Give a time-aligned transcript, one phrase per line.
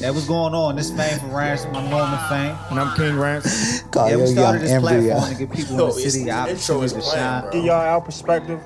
[0.00, 0.76] That was going on.
[0.76, 1.76] This fame for Ransom.
[1.76, 2.56] I'm Norman Fame.
[2.70, 3.82] And I'm King Rance.
[3.82, 5.02] Call Yeah, we started young this embryo.
[5.14, 7.42] platform to give people Yo, in the city the the intro opportunity to shine.
[7.42, 7.50] bro.
[7.50, 8.60] Give y'all our perspective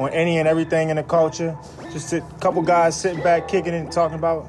[0.00, 1.56] on any and everything in the culture.
[1.92, 4.42] Just a couple guys sitting back, kicking it, and talking about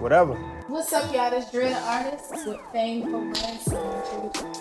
[0.00, 0.34] whatever.
[0.68, 1.30] What's up, y'all?
[1.30, 4.59] This Dread Artist with Fame for Ransom.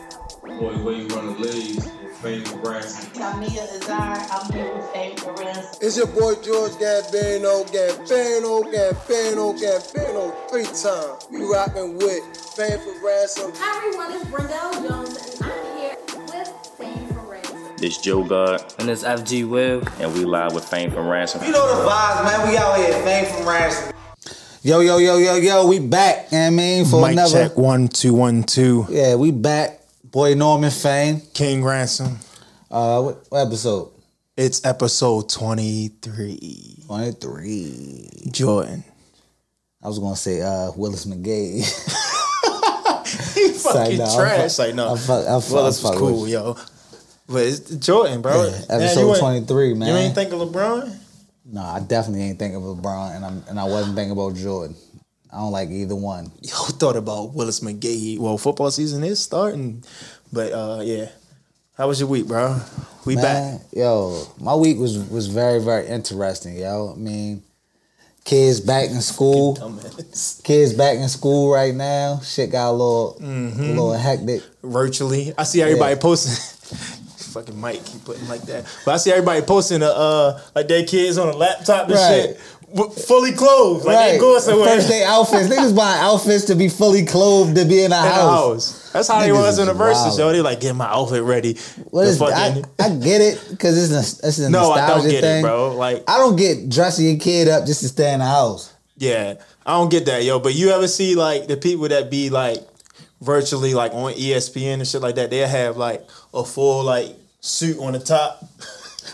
[0.57, 3.05] Boy, way you run the league with fame and ransom.
[3.13, 5.66] Tamia Azar, I'm here with Fame for Ransom.
[5.81, 11.27] It's your boy George Gambino, Gambino, Gambino, Gambino, three times.
[11.31, 13.52] You rockin' with Fame for Ransom.
[13.55, 14.12] Hi, everyone.
[14.13, 17.76] It's Brendel Jones, and I'm here with Fame for Ransom.
[17.77, 19.84] This Joe God, And it's FG Will.
[19.99, 21.43] and we live with Fame from Ransom.
[21.43, 22.49] You know the vibes, man.
[22.49, 22.93] We out here.
[23.04, 23.93] Fame from Ransom.
[24.62, 26.31] Yo, yo, yo, yo, yo, we back.
[26.34, 27.48] You know what I mean, for Mic another.
[27.48, 28.85] check one two one two.
[28.90, 29.79] Yeah, we back.
[30.12, 31.22] Boy Norman Fame.
[31.34, 32.18] King Ransom.
[32.70, 33.91] Uh, what, what episode?
[34.38, 36.77] It's episode twenty three.
[36.88, 38.30] 23.
[38.32, 38.84] Jordan.
[39.84, 41.66] I was gonna say uh Willis McGahee.
[43.34, 44.55] He fucking no, I'm trash.
[44.58, 44.90] fuck- like no.
[44.91, 46.55] I'm fuck- I'm fuck- Willis was fuck cool, with yo.
[47.27, 48.46] But it's Jordan, bro.
[48.46, 49.87] Yeah, episode ain't- 23, man.
[49.90, 50.96] You ain't think of LeBron?
[51.46, 54.76] no, I definitely ain't thinking of LeBron, and I'm and I wasn't thinking about Jordan.
[55.32, 56.32] I don't like either one.
[56.41, 58.18] Yo, thought about Willis McGahee.
[58.20, 59.84] Well, football season is starting,
[60.34, 61.10] but uh, yeah.
[61.77, 62.60] How was your week, bro?
[63.05, 63.62] We back.
[63.71, 66.94] Yo, my week was was very very interesting, yo.
[66.94, 67.44] I mean,
[68.25, 69.56] kids back in school.
[70.44, 72.19] Kids back in school right now.
[72.24, 74.41] Shit got a little a little hectic.
[74.64, 76.02] Virtually, I see everybody Yeah.
[76.02, 76.34] posting.
[77.30, 80.84] Fucking Mike keep putting like that, but I see everybody posting uh, uh like their
[80.84, 82.24] kids on a laptop and Right.
[82.25, 82.40] shit,
[82.75, 84.75] fully clothed, like they going somewhere.
[84.75, 85.47] First day outfits.
[85.50, 88.72] Niggas buying outfits to be fully clothed to be in a the house.
[88.72, 88.91] house.
[88.91, 90.31] That's how they Niggas was in the verses, yo.
[90.31, 91.56] They like get my outfit ready.
[91.90, 95.22] What is I, I get it because it's a, it's a no, I don't get
[95.22, 95.40] thing.
[95.40, 95.75] it, bro.
[95.75, 98.73] Like, I don't get dressing your kid up just to stay in the house.
[98.97, 99.35] yeah,
[99.66, 100.40] I don't get that, yo.
[100.40, 102.57] But you ever see like the people that be like
[103.22, 105.29] virtually like on ESPN and shit like that?
[105.29, 108.44] They have like a full like suit on the top.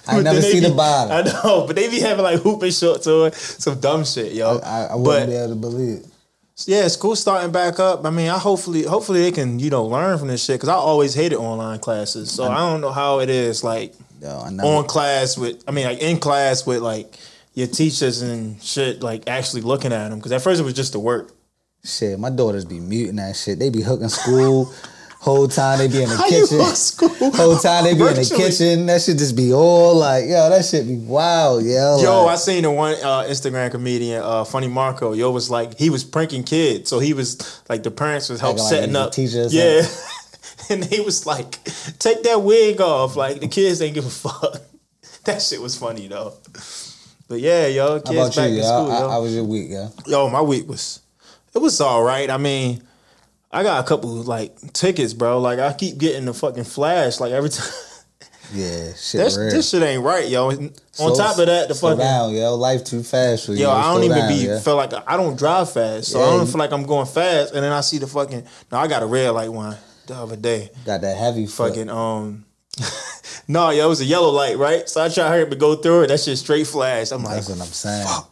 [0.07, 1.11] I never then they see the bottom.
[1.11, 4.59] I know, but they be having like hooping shorts on, some dumb shit, yo.
[4.59, 5.99] I, I wouldn't but be able to believe.
[5.99, 6.67] it.
[6.67, 8.05] yeah, school starting back up.
[8.05, 10.75] I mean, I hopefully, hopefully they can you know learn from this shit because I
[10.75, 12.31] always hated online classes.
[12.31, 15.63] So I don't know how it is like Yo, I on class with.
[15.67, 17.17] I mean, like in class with like
[17.53, 20.19] your teachers and shit, like actually looking at them.
[20.19, 21.31] Because at first it was just the work.
[21.83, 23.59] shit, my daughters be muting that shit.
[23.59, 24.73] They be hooking school.
[25.25, 26.63] Whole time they be in the How kitchen.
[26.75, 27.09] school?
[27.31, 28.85] Whole time they be in the kitchen.
[28.85, 31.97] That should just be all like, yo, that should be wild, yo.
[31.99, 35.13] Yo, I seen the one uh, Instagram comedian, uh, Funny Marco.
[35.13, 38.59] Yo was like he was pranking kids, so he was like the parents was help
[38.59, 39.13] like setting a up.
[39.13, 39.81] teacher or yeah,
[40.69, 41.53] and he was like,
[41.97, 43.15] take that wig off.
[43.15, 44.61] Like the kids ain't give a fuck.
[45.23, 46.33] that shit was funny though.
[47.27, 48.63] But yeah, yo, kids back you, in yo?
[48.63, 48.89] school.
[48.89, 49.09] Yo.
[49.09, 49.89] how was your week, yo?
[50.05, 50.99] Yo, my week was
[51.55, 52.29] it was all right.
[52.29, 52.83] I mean,
[53.55, 55.39] I got a couple like tickets, bro.
[55.39, 57.67] Like I keep getting the fucking flash like every time.
[58.53, 60.51] Yeah, shit This, shit ain't right, yo.
[60.51, 62.55] On Slow- top of that, the fucking down, yo.
[62.55, 63.59] Life too fast for you.
[63.63, 64.59] yo, I don't even down, be yeah.
[64.59, 67.53] feel like I don't drive fast, so I don't feel like I'm going fast.
[67.55, 69.75] And then I see the fucking no, I got a red light one
[70.07, 70.69] the other day.
[70.85, 71.69] Got that heavy foot.
[71.69, 72.45] Fucking um.
[73.47, 74.87] no, yo, it was a yellow light, right?
[74.87, 76.07] So I try to hurry up and go through it.
[76.07, 77.11] That shit straight flash.
[77.11, 78.05] I'm like, That's what I'm saying.
[78.05, 78.31] fuck.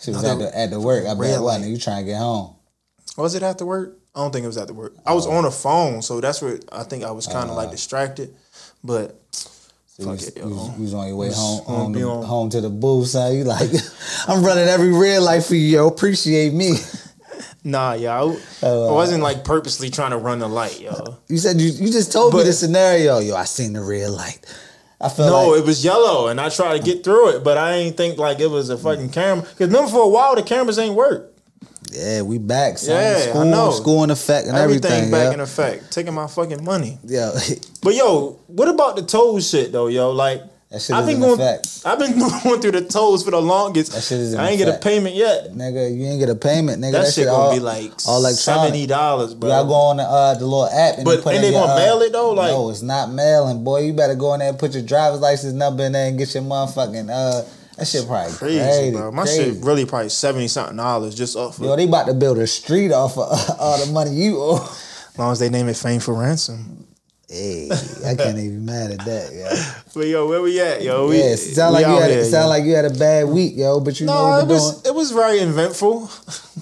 [0.00, 1.04] She was No, at the at the work.
[1.06, 1.60] I bet what?
[1.60, 1.64] light.
[1.64, 2.54] You trying to get home?
[3.16, 3.96] Was it after work?
[4.18, 4.94] I don't think it was after work.
[5.06, 5.30] I was Oh.
[5.30, 7.70] on the phone, so that's where I think I was kind of like uh.
[7.70, 8.34] distracted.
[8.82, 9.16] But
[9.86, 12.50] So Fuck you, it, was, you was on your way home home to, on- home
[12.50, 13.36] to the booth, son.
[13.36, 13.70] You like,
[14.28, 15.86] I'm running every red light for you, yo.
[15.86, 16.72] Appreciate me.
[17.64, 21.18] nah, yo, I, Oh, I wasn't like purposely trying to run the light, yo.
[21.28, 23.36] You said you you just told me the scenario, yo.
[23.36, 24.40] I seen the red light.
[25.00, 27.56] I felt No, like it was yellow, and I tried to get through it, but
[27.56, 29.42] I ain't think like it was a fucking camera.
[29.42, 31.27] Because remember, for a while the cameras ain't work.
[31.92, 32.94] Yeah, we back, son.
[32.94, 33.70] Yeah, I school, know.
[33.70, 35.32] school in effect and Everything, everything, back yo.
[35.32, 36.98] in effect, taking my fucking money.
[37.04, 37.32] Yeah.
[37.82, 40.10] But yo, what about the toes shit though, yo?
[40.10, 41.82] Like That shit I've been going, effect.
[41.86, 43.92] I've been going through the toes for the longest.
[43.92, 45.52] That shit is I ain't get a payment yet.
[45.54, 46.92] nigga, you ain't get a payment, nigga.
[46.92, 49.48] That, That, shit gonna all, be like all like seventy dollars, bro.
[49.48, 51.56] Gotta go on the, uh, the little app and But you put ain't in they
[51.56, 52.32] your, gonna uh, mail it though?
[52.32, 53.82] Like no, it's not mailing, boy.
[53.82, 56.34] You better go in there and put your driver's license number in there and get
[56.34, 57.48] your motherfucking uh.
[57.78, 59.12] That shit probably crazy, crazy, bro.
[59.12, 59.54] My crazy.
[59.54, 61.58] shit really probably seventy something dollars just off.
[61.58, 63.28] Of, Yo, they about to build a street off of
[63.58, 64.56] all the money you owe.
[64.64, 66.84] as long as they name it Fame for Ransom.
[67.30, 67.68] Hey,
[68.06, 69.62] I can't even mad at that, yo.
[69.94, 71.08] But yo, where we at, yo?
[71.08, 72.48] We, Yeah, it sound like you had here, it sound yo.
[72.48, 73.80] like you had a bad week, yo.
[73.80, 74.94] But you know No, what it was doing.
[74.94, 76.10] it was very eventful.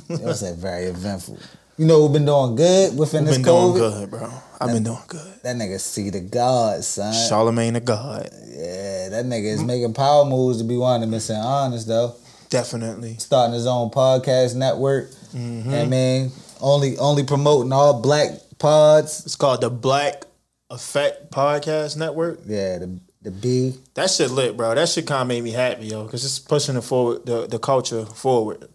[0.08, 1.38] It was very eventful.
[1.78, 3.76] You know we've been doing good within I've this been COVID.
[3.78, 4.30] doing good, bro.
[4.60, 5.40] I've been doing good.
[5.42, 7.12] That nigga see the God, son.
[7.12, 11.20] Charlamagne the God, Yeah, that nigga is making power moves to be one of them.
[11.20, 12.14] Saying honest though,
[12.48, 13.16] definitely.
[13.18, 15.10] starting his own podcast network.
[15.34, 15.74] Mm-hmm.
[15.74, 19.24] I mean, only only promoting all black pods.
[19.26, 20.24] It's called the Black
[20.70, 22.40] Effect Podcast Network.
[22.46, 23.74] Yeah, the the B.
[23.94, 24.74] That shit lit, bro.
[24.74, 27.58] That shit kind of made me happy, yo, because it's pushing it forward, the the
[27.58, 28.68] culture forward,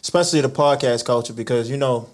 [0.00, 1.32] especially the podcast culture.
[1.32, 2.08] Because you know,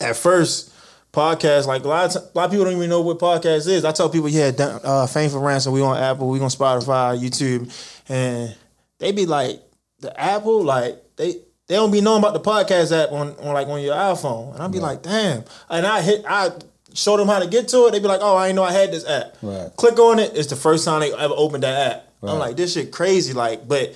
[0.00, 0.71] at first,
[1.12, 3.68] podcast like a lot of, t- a lot of people don't even know what podcast
[3.68, 3.84] is.
[3.84, 5.72] I tell people, yeah, uh, Fame for Ransom.
[5.72, 6.28] We on Apple.
[6.28, 7.72] We on Spotify, YouTube,
[8.08, 8.54] and
[8.98, 9.60] they be like,
[10.00, 11.36] the Apple, like they.
[11.68, 14.62] They don't be knowing about the podcast app on, on like on your iPhone, and
[14.62, 15.44] I'll be like, damn.
[15.70, 16.50] And I hit, I
[16.92, 17.92] show them how to get to it.
[17.92, 19.36] They be like, oh, I didn't know I had this app.
[19.40, 19.70] Right.
[19.76, 20.36] Click on it.
[20.36, 22.08] It's the first time they ever opened that app.
[22.22, 23.32] I'm like, this shit crazy.
[23.32, 23.94] Like, but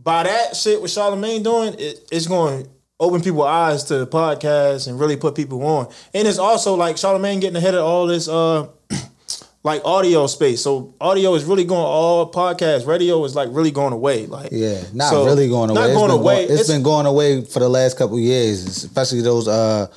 [0.00, 2.68] by that shit with Charlamagne doing, it, it's going
[2.98, 5.88] open people's eyes to the podcast and really put people on.
[6.14, 8.68] And it's also like Charlamagne getting ahead of all this uh
[9.62, 10.62] like audio space.
[10.62, 12.86] So audio is really going all podcast.
[12.86, 14.26] Radio is like really going away.
[14.26, 15.80] Like Yeah, not so- really going away.
[15.80, 16.44] Not It's going been away.
[16.44, 19.88] it's been going away for the last couple of years, especially those uh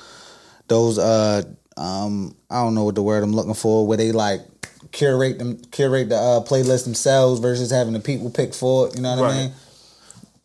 [0.68, 1.44] those uh
[1.78, 4.42] um I don't know what the word I'm looking for where they like
[4.92, 8.96] curate them curate the uh, playlist themselves versus having the people pick for it.
[8.98, 9.34] You know what Right.
[9.36, 9.52] I mean?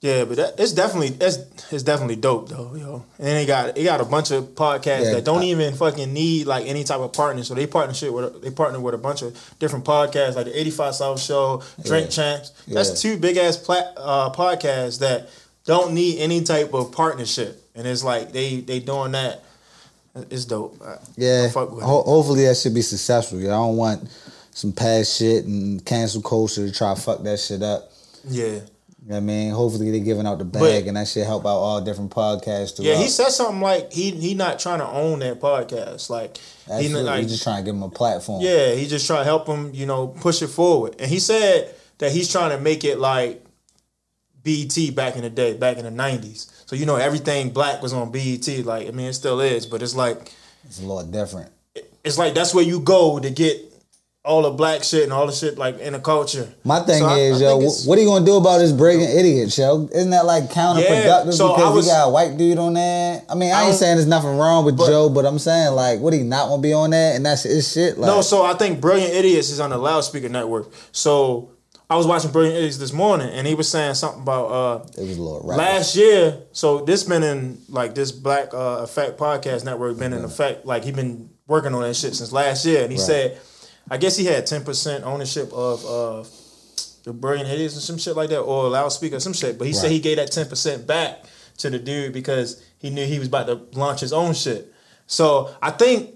[0.05, 1.39] Yeah, but that, it's definitely that's
[1.73, 3.05] it's definitely dope though, yo.
[3.19, 6.13] And they got they got a bunch of podcasts Yeah, that don't I- even fucking
[6.13, 7.43] need like any type of partner.
[7.43, 10.71] So they partnership with they partner with a bunch of different podcasts like the Eighty
[10.71, 12.11] Five South Show, Drink Yeah.
[12.11, 12.53] Champs.
[12.69, 13.13] That's Yeah.
[13.13, 15.31] two big ass plat, uh, podcasts that
[15.65, 17.67] don't need any type of partnership.
[17.75, 19.43] And it's like they they doing that.
[20.29, 20.81] It's dope.
[20.85, 21.47] I- Yeah.
[21.47, 21.83] I fuck with.
[21.83, 23.41] Ho- hopefully that should be successful.
[23.41, 24.07] Yeah, I don't want
[24.53, 27.91] some past shit and cancel culture to try to fuck that shit up.
[28.29, 28.59] Yeah.
[29.05, 29.51] You know what I mean?
[29.51, 32.83] Hopefully they're giving out the bag But- and that shit help out all different podcasts.
[32.83, 36.09] Yeah, he said something like he he not trying to own that podcast.
[36.09, 37.03] Like he Absolutely.
[37.03, 38.43] not- like we just trying to give him a platform.
[38.43, 40.97] Yeah, he just trying to help him, you know, push it forward.
[40.99, 43.45] And he said that he's trying to make it like
[44.43, 46.51] BET back in the day, back in the nineties.
[46.65, 48.47] So you know everything black was on BET.
[48.65, 50.33] Like I mean, it still is, but it's like
[50.65, 51.51] It's a lot different.
[52.05, 53.71] it's like that's where you go to get
[54.25, 56.49] all the black shit and all the shit like in the culture.
[56.65, 58.73] My thing So is, I yo, wh- it's- what are you gonna do about this
[58.73, 59.87] brilliant idiot, yo?
[59.93, 63.25] Isn't that like counterproductive so because was- we got a white dude on that?
[63.29, 65.75] I mean, I, I ain't saying there's nothing wrong with but- Joe, but I'm saying
[65.75, 67.17] like, would he not want to be on that?
[67.17, 67.99] And that's his shit.
[67.99, 70.73] Like, No, so I think Brilliant Idiots is on the loudspeaker network.
[70.93, 71.51] So
[71.91, 75.07] I was watching Brilliant Idiots this morning, and he was saying something about uh, it
[75.07, 75.59] was a little rap.
[75.59, 76.39] last year.
[76.53, 80.65] So this been in like this Black uh, Effect podcast network been in effect.
[80.65, 83.07] Like he been working on that shit since last year, and he Right.
[83.07, 83.39] said,
[83.91, 86.29] I guess he had ten percent ownership of uh,
[87.05, 89.59] the Brilliant Idiots and some shit like that, or loudspeaker, some shit.
[89.59, 91.25] But he said he gave that ten percent back
[91.59, 94.73] to the dude because he knew he was about to launch his own shit.
[95.07, 96.15] So I think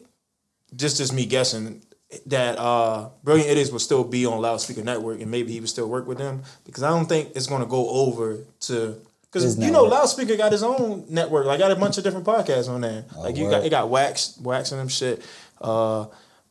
[0.74, 1.82] just just me guessing
[2.26, 5.88] that uh Brilliant Idiots will still be on Loudspeaker Network and maybe he would still
[5.88, 8.96] work with them because I don't think it's gonna go over to
[9.30, 9.84] because you know.
[9.84, 11.44] Loudspeaker got his own network.
[11.44, 13.04] Like got a bunch of different podcasts on there.
[13.16, 13.66] like you got word.
[13.66, 15.22] it got wax wax and them shit.
[15.60, 16.06] Uh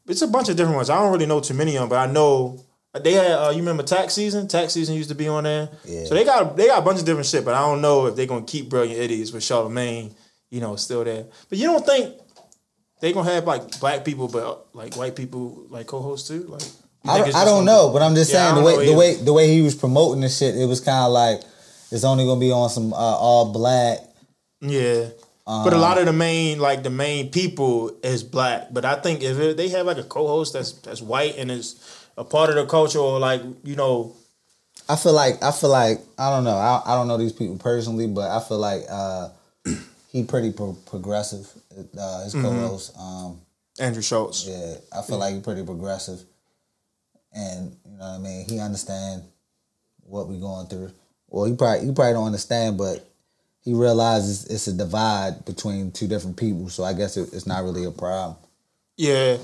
[0.08, 0.90] it's a bunch of different ones.
[0.90, 2.64] I don't really know too many of them, but I know
[3.04, 4.48] they had uh, you remember tax season?
[4.48, 5.70] Tax season used to be on there.
[5.86, 6.06] Yeah.
[6.06, 8.16] So they got they got a bunch of different shit, but I don't know if
[8.16, 10.12] they're gonna keep Brilliant Idiots with Charlamagne,
[10.50, 11.26] you know, still there.
[11.50, 12.16] But you don't think
[13.02, 16.44] they gonna have like black people, but like white people like co-hosts too?
[16.48, 16.64] Like
[17.06, 19.34] I, it's I don't know, but I'm just Yeah, saying the way the way the
[19.34, 21.42] way he was promoting this shit, it was kind of like
[21.92, 24.00] it's only gonna be on some uh, all black.
[24.62, 25.10] Yeah.
[25.48, 28.68] But a lot of the main like the main people is black.
[28.72, 31.82] But I think if it, they have like a co-host that's that's white and is
[32.18, 34.14] a part of the culture or like you know
[34.90, 36.58] I feel like I feel like I don't know.
[36.58, 39.30] I, I don't know these people personally, but I feel like uh,
[40.12, 41.50] he pretty pro- progressive.
[41.98, 43.40] Uh, his co-host, um,
[43.80, 44.48] Andrew Schulz.
[44.48, 46.22] yeah, I feel like he pretty progressive,
[47.32, 48.46] and you know what I mean.
[48.50, 49.24] He understand
[50.00, 50.92] what we going through.
[51.28, 53.07] Well, he probably he probably don't understand, but
[53.68, 56.70] he realizes it's a divide between two different people.
[56.70, 58.38] So I guess it, it's not really a problem.
[58.96, 59.36] Yeah.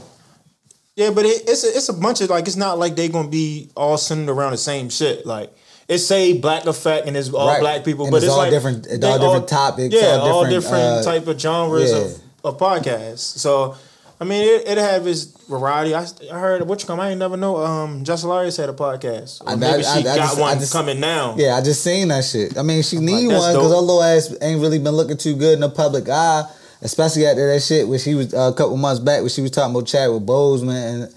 [0.95, 3.27] Yeah, but it, it's a, it's a bunch of like it's not like they're gonna
[3.27, 5.25] be all centered around the same shit.
[5.25, 5.51] Like
[5.89, 7.59] it's say black effect and it's all Right.
[7.59, 10.31] black people, And but it's it's, all like different- it's all different topics, Yeah, all
[10.31, 11.97] all different, different, uh, type of genres yeah.
[11.97, 13.19] of, of podcasts.
[13.39, 13.75] So
[14.23, 15.93] I mean, it, it have its variety.
[15.93, 16.99] I, I heard what you come.
[17.01, 17.57] I ain't never know.
[17.57, 19.41] Um, Jess Hilarious had a podcast.
[19.41, 21.35] Or I- maybe I- she got just- one just- coming now.
[21.37, 22.57] Yeah, I just seen that shit.
[22.57, 25.35] I mean, she need that's one because her little ass ain't really been looking too
[25.35, 26.43] good in the public eye,
[26.81, 29.51] especially after that shit where she was uh, a couple months back when she was
[29.51, 31.13] talking about Chadwick Boseman and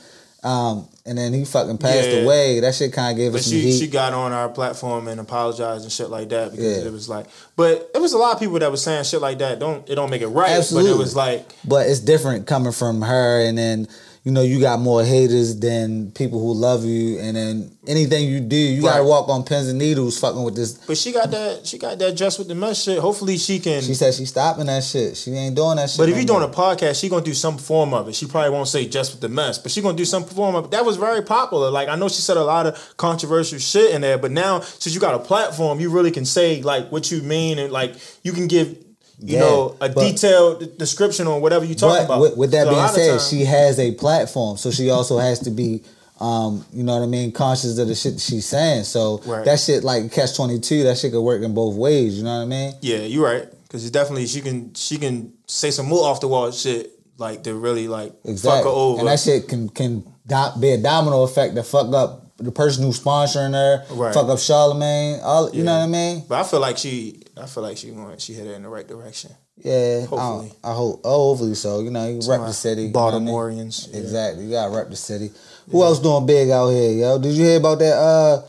[0.46, 2.16] um and then he fucking passed Yeah.
[2.22, 2.58] away.
[2.60, 3.78] That shit kind of gave But us she heat.
[3.78, 6.84] she got on our platform and apologized and shit like that because Yeah.
[6.84, 7.26] it was like,
[7.56, 9.58] but it was a lot of people that was saying shit like that.
[9.60, 10.90] Don't it don't make it right, Absolutely.
[10.90, 13.86] but it was like but it's different coming from her and then
[14.26, 18.40] you know, you got more haters than people who love you, and then anything you
[18.40, 20.72] do, you gotta walk on pins and needles, fucking with this.
[20.72, 21.64] But she got that.
[21.64, 22.98] She got that dress with the mess shit.
[22.98, 23.82] Hopefully she can.
[23.82, 25.16] She said she's stopping that shit.
[25.16, 25.98] She ain't doing that shit.
[25.98, 28.16] But if no you're doing a podcast, she gonna do some form of it.
[28.16, 30.64] She probably won't say just with the mess, but she gonna do some form of
[30.64, 30.70] it.
[30.72, 31.70] That was very popular.
[31.70, 34.92] Like I know she said a lot of controversial shit in there, but now since
[34.92, 38.32] you got a platform, you really can say like what you mean and like you
[38.32, 38.85] can give
[39.18, 42.20] you Yeah, know a but- detailed description on whatever you talking about.
[42.20, 45.38] with, with that So being said, times- she has a platform, so she also has
[45.40, 45.82] to be,
[46.20, 48.84] um, you know what I mean, conscious of the shit she's saying.
[48.84, 49.44] So Right.
[49.44, 52.16] that shit, like catch twenty two, that shit could work in both ways.
[52.16, 52.74] You know what I mean?
[52.82, 56.28] yeah, you're right because it's definitely she can she can say some more off the
[56.28, 58.58] wall shit like to really like Exactly.
[58.58, 58.98] fuck her over.
[59.00, 62.84] And that shit can can do- be a domino effect to fuck up the person
[62.84, 64.12] who's sponsoring her, Right.
[64.14, 65.20] fuck up Charlamagne.
[65.22, 66.24] All you know what I mean?
[66.28, 68.68] But I feel like she, I feel like she went, she hit it in the
[68.68, 69.30] right direction.
[69.56, 70.52] Yeah, Hopefully.
[70.62, 71.00] I, I hope.
[71.02, 71.80] Oh, hopefully so.
[71.80, 72.82] You know, you rep the city.
[72.82, 73.24] you know I mean?
[73.26, 73.88] Baltimoreans.
[73.90, 74.00] yeah.
[74.00, 74.44] Exactly.
[74.44, 75.30] You gotta rep the city.
[75.70, 77.18] Who else doing big out here, yo?
[77.18, 77.94] Did you hear about that?
[77.96, 78.42] Uh,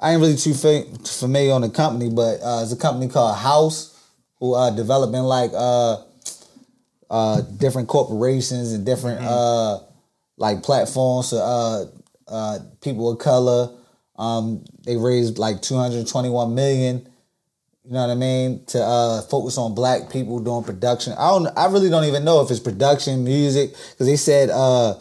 [0.00, 3.36] I ain't really too fa- familiar on the company, but uh, it's a company called
[3.36, 3.94] House
[4.40, 5.98] who are developing like uh,
[7.10, 9.78] uh, different corporations and different uh,
[10.36, 11.84] like platforms for uh,
[12.28, 13.70] uh, people of color.
[14.16, 17.08] Um, they raised like two hundred twenty-one million.
[17.84, 18.64] You know what I mean?
[18.66, 21.14] To uh, focus on black people doing production.
[21.14, 21.46] I don't.
[21.56, 24.94] I really don't even know if it's production, music, because they said, uh,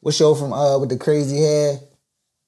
[0.00, 1.78] what show from uh with the crazy hair?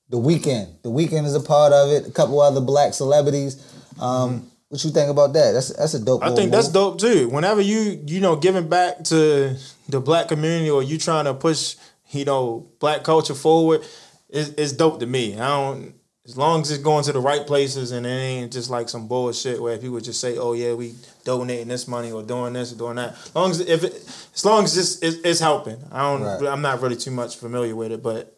[0.08, 0.82] The Weeknd.
[0.82, 2.08] The Weeknd is a part of it.
[2.08, 3.64] A couple other black celebrities.
[4.00, 5.52] Um, What you think about that?
[5.52, 6.24] That's that's a dope.
[6.24, 6.96] I think that's move.
[6.96, 7.28] dope too.
[7.28, 9.54] Whenever you you know giving back to
[9.90, 11.76] the black community or you trying to push
[12.12, 13.82] you know black culture forward,
[14.28, 15.34] is it's dope to me.
[15.34, 18.70] I don't as long as it's going to the right places and it ain't just
[18.70, 22.52] like some bullshit where people just say, "Oh yeah, we donating this money or doing
[22.52, 23.94] this or doing that." As long as if it,
[24.34, 26.22] as long as it's, it's, it's helping, I don't.
[26.22, 26.52] Right.
[26.52, 28.36] I'm not really too much familiar with it, but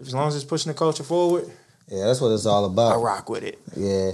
[0.00, 1.50] as long as it's pushing the culture forward,
[1.88, 2.92] Yeah, that's what it's all about.
[2.92, 3.58] I rock with it.
[3.76, 4.12] Yeah,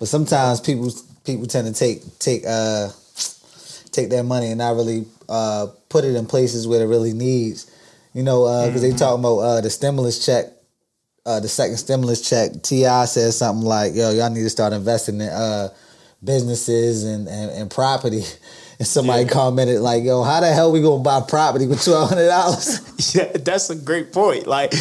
[0.00, 0.92] but sometimes people
[1.24, 2.88] people tend to take take uh
[3.92, 7.70] take that money and not really uh put it in places where it really needs.
[8.14, 10.46] You know, because they talking about uh the stimulus check,
[11.26, 12.62] uh the second stimulus check.
[12.62, 13.04] T.I.
[13.06, 15.68] says something like, "Yo, y'all need to start investing in uh
[16.22, 18.22] businesses and and, and property."
[18.76, 19.28] And somebody Yeah.
[19.28, 22.80] commented like, "Yo, how the hell we gonna buy property with twelve hundred dollars?"
[23.14, 24.48] Yeah, that's a great point.
[24.48, 24.72] Like,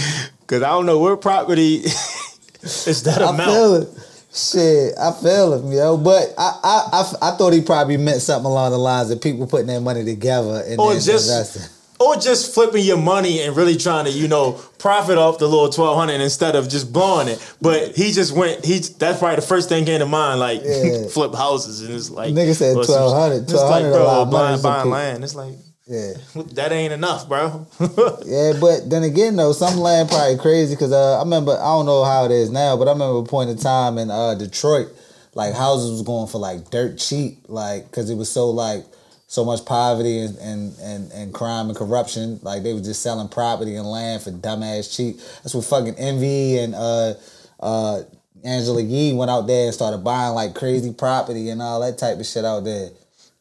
[0.47, 1.75] cause I don't know where property
[2.63, 3.51] is that I amount.
[3.51, 3.89] feel it.
[4.33, 5.97] Shit, I feel him, yo.
[5.97, 9.45] But I, I, I, I thought he probably meant something along the lines of people
[9.45, 11.61] putting their money together and Or then just- investing.
[12.03, 15.69] Or just flipping your money and really trying to, you know, profit off the little
[15.69, 17.55] twelve hundred instead of just blowing it.
[17.61, 18.65] But he just went.
[18.65, 21.07] He that's probably the first thing came to mind, like Yeah.
[21.07, 24.21] flip houses, and it's like Nigga said well, 1200, It's like, 1200 a bro, lot
[24.27, 25.23] of money buying, buying land.
[25.23, 25.53] It's like
[25.87, 26.13] Yeah,
[26.53, 27.67] that ain't enough, bro.
[28.25, 28.53] yeah.
[28.59, 32.03] But then again, though, some land probably crazy because uh, I remember I don't know
[32.03, 34.87] how it is now, but I remember a point in time in uh, Detroit,
[35.35, 38.85] like houses was going for like dirt cheap, like because it was so like
[39.33, 42.39] so much poverty and, and, and, and crime and corruption.
[42.43, 45.17] Like they were just selling property and land for dumbass cheap.
[45.41, 47.15] That's what fucking Envy and uh
[47.59, 48.03] uh
[48.43, 52.19] Angela Yee went out there and started buying like crazy property and all that type
[52.19, 52.91] of shit out there.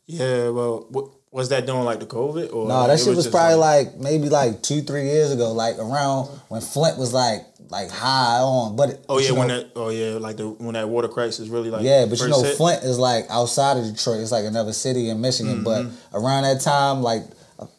[0.06, 3.30] yeah, well, what, was that doing like the COVID or No, that shit was just
[3.30, 7.90] probably like, maybe like two, three years ago, like around when Flint was like like
[7.90, 8.76] high on.
[8.76, 11.48] But Oh yeah, you when know, that oh yeah, like the when that water crisis
[11.48, 12.56] really like yeah, but you know, hit.
[12.56, 14.20] Flint is like outside of Detroit.
[14.20, 15.64] It's like another city in Michigan.
[15.64, 16.16] But Mm-hmm.
[16.16, 17.22] around that time, like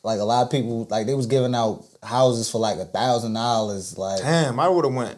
[0.04, 3.34] like a lot of people, like they was giving out houses for like a thousand
[3.34, 3.98] dollars.
[3.98, 5.18] Like Damn, I would have went.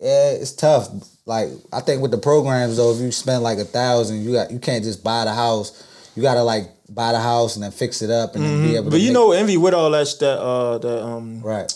[0.00, 0.88] yeah, it's tough.
[1.24, 4.50] Like I think with the programs though, if you spend like a thousand, you got
[4.50, 5.84] you can't just buy the house.
[6.16, 8.86] You gotta like buy the house and then fix it up and then be able
[8.86, 8.90] to.
[8.92, 11.70] But you make- know, envy with all that that uh that um right?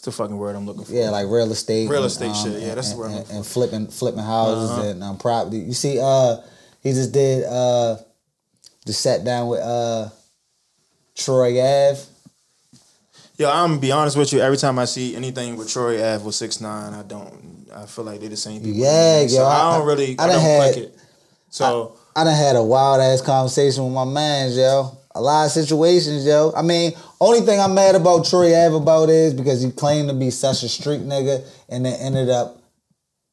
[0.00, 0.92] What's the fucking word I'm looking for?
[0.92, 1.88] Yeah, like real estate.
[1.90, 4.70] Real and, estate shit, yeah, that's the and, word I'm And, and flipping flipping houses
[4.70, 4.82] Uh-huh.
[4.88, 5.58] and um, property.
[5.58, 6.36] You see, uh,
[6.82, 7.96] he just did uh,
[8.86, 10.08] just sat down with uh,
[11.16, 12.00] Troy Ave.
[13.36, 14.40] Yo, I'm gonna be honest with you.
[14.40, 17.66] Every time I see anything with Troy Ave with six nine, I don't.
[17.74, 18.80] I feel like they're the same people.
[18.80, 20.18] Yeah, so yo, I, I- don't really.
[20.18, 20.98] I I, don't had- click it.
[21.50, 24.96] So I done had a wild ass conversation with my man, yo.
[25.14, 26.52] A lot of situations, yo.
[26.56, 30.14] I mean, only thing I'm mad about Troy Ave about is because he claimed to
[30.14, 32.62] be such a street nigga and then ended up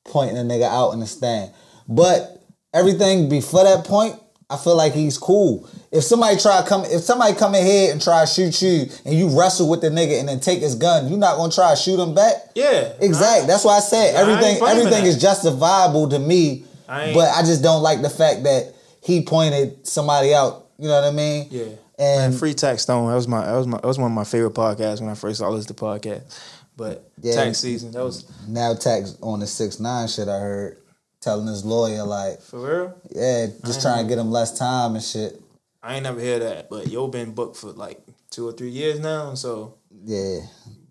[0.05, 1.51] pointing a nigga out in the stand.
[1.87, 5.69] But everything before that point, I feel like he's cool.
[5.91, 8.85] If somebody try to come, if somebody come in here and try to shoot you,
[9.05, 11.71] and you wrestle with the nigga and then take his gun, you not gonna try
[11.71, 12.35] to shoot him back.
[12.55, 13.45] yeah, Exactly.
[13.45, 14.59] That's why I said everything.
[14.59, 18.73] blaming Everything is justifiable to me, I but I just don't like the fact that
[19.03, 21.47] he pointed somebody out You know what I mean?
[21.51, 21.65] Yeah.
[21.99, 23.09] And Man, Free Tax Stone.
[23.09, 25.15] That was my that was my that was one of my favorite podcasts when I
[25.15, 26.39] first saw this the podcast.
[26.75, 27.33] But Yeah.
[27.45, 30.27] tax season, that was now tax on the six nine shit.
[30.27, 30.77] I heard
[31.21, 32.93] telling his lawyer like, for real.
[33.09, 35.41] yeah, just trying to get him less time and shit.
[35.81, 37.99] I ain't never hear that, but yo been booked for like
[38.29, 39.73] two or three years now, so
[40.05, 40.41] Yeah,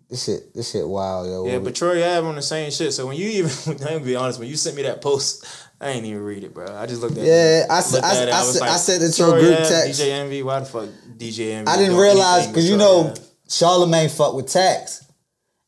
[0.09, 1.47] this shit, this shit wild, yo.
[1.47, 1.59] yeah.
[1.59, 2.91] But Troy Ave on the same shit.
[2.93, 5.45] So when you even, I'm gonna be honest, when you sent me that post,
[5.79, 6.65] I ain't even read it, bro.
[6.75, 7.67] I just looked at Yeah, it.
[7.69, 9.39] I s- looked I s- at it, I was s- I sent it to a
[9.39, 9.99] group Ave, text.
[10.01, 11.71] DJ Envy, why the fuck DJ Envy?
[11.71, 13.13] I didn't realize because you know?
[13.47, 15.05] Charlamagne fuck with tax,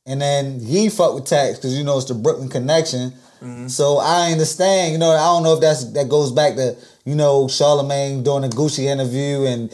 [0.06, 3.12] and then he fuck with tax because you know it's the Brooklyn connection.
[3.42, 3.68] Mm-hmm.
[3.70, 4.92] So I understand.
[4.92, 6.76] You know, I don't know if that's that goes back to
[7.06, 9.72] you know Charlamagne doing a Gucci interview and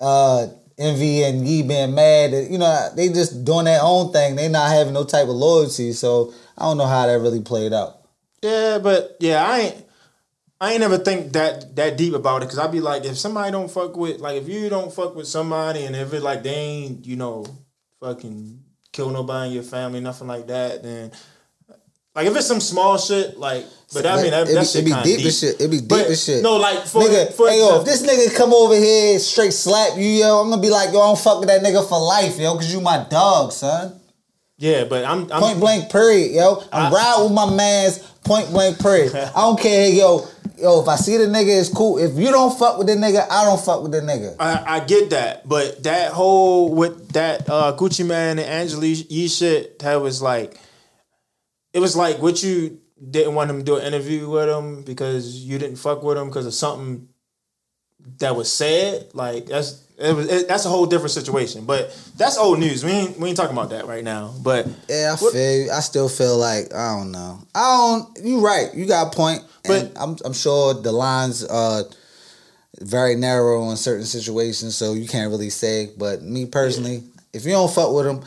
[0.00, 0.46] uh
[0.78, 2.32] Envy and Yee being mad.
[2.32, 4.34] That, you know, they just doing their own thing.
[4.34, 5.92] They not having no type of loyalty.
[5.92, 7.98] So I don't know how that really played out.
[8.42, 9.86] Yeah, but yeah, I ain't.
[10.62, 13.50] I ain't never think that that deep about it because I'd be like, if somebody
[13.50, 16.54] don't fuck with, like, if you don't fuck with somebody, and if it like they
[16.54, 17.46] ain't, you know,
[18.00, 21.12] fucking kill nobody in your family, nothing like that, then
[22.14, 24.84] like if it's some small shit, like, but I mean that, it that shit it
[24.84, 25.60] be deep, deep as shit.
[25.60, 26.42] It be deep But, as shit.
[26.42, 29.96] No, like for nigga, for hey yo, if this nigga come over here straight slap
[29.96, 32.38] you, yo, I'm gonna be like, yo, I don't fuck with that nigga for life,
[32.38, 33.99] yo, cause you my dog, son.
[34.60, 36.62] Yeah, but I'm, I'm Point blank, period, yo.
[36.70, 39.14] I'm ride with my man's point blank, period.
[39.14, 40.82] I don't care, yo, yo.
[40.82, 41.96] If I see the nigga, it's cool.
[41.96, 44.36] If you don't fuck with the nigga, I don't fuck with the nigga.
[44.38, 49.28] I, I get that, but that whole with that uh, Gucci Mane and Angela Yee
[49.28, 50.60] shit, that was like,
[51.72, 55.36] it was like what you didn't want him to do an interview with him because
[55.36, 57.08] you didn't fuck with him because of something
[58.18, 59.08] that was said.
[59.14, 61.64] Like that's it was it, that's a whole different situation.
[61.66, 62.82] But that's old news.
[62.84, 64.34] We ain't we ain't talking about that right now.
[64.42, 65.70] But Yeah, I What- feel.
[65.72, 67.38] I still feel like I don't know.
[67.54, 67.60] I
[68.14, 68.24] don't.
[68.26, 68.74] You right.
[68.74, 69.42] You got a point.
[69.64, 71.84] But- I'm I'm sure the lines are
[72.80, 75.90] very narrow in certain situations, so you can't really say.
[75.98, 77.02] But me personally,
[77.32, 78.22] if you don't fuck with them,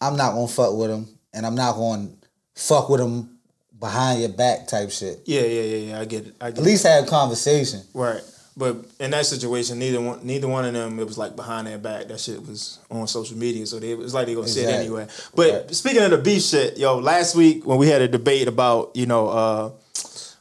[0.00, 2.08] I'm not gonna fuck with them, and I'm not gonna
[2.54, 3.38] fuck with them
[3.78, 5.22] behind your back type shit.
[5.26, 6.00] yeah, yeah, yeah, yeah.
[6.00, 6.34] I get it.
[6.40, 7.82] I get At least have a conversation.
[7.94, 8.20] Right.
[8.56, 11.78] But in that situation, neither one, neither one of them, it was like behind their
[11.78, 12.08] back.
[12.08, 14.64] That shit was on social media, so they, it was like they gonna say it
[14.64, 14.84] Exactly.
[14.86, 15.06] anyway.
[15.34, 15.74] But Right.
[15.74, 19.06] speaking of the beef shit, yo, last week when we had a debate about, you
[19.06, 19.70] know, uh,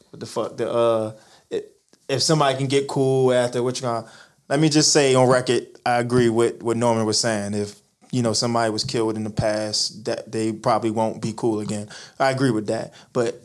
[0.10, 1.12] what the fuck, the uh,
[1.50, 1.74] it,
[2.10, 4.06] if somebody can get cool after what you gonna,
[4.50, 7.54] let me just say on record, I agree with what Norman was saying.
[7.54, 7.80] If
[8.12, 11.88] you know somebody was killed in the past, that they probably won't be cool again.
[12.20, 13.42] I agree with that, but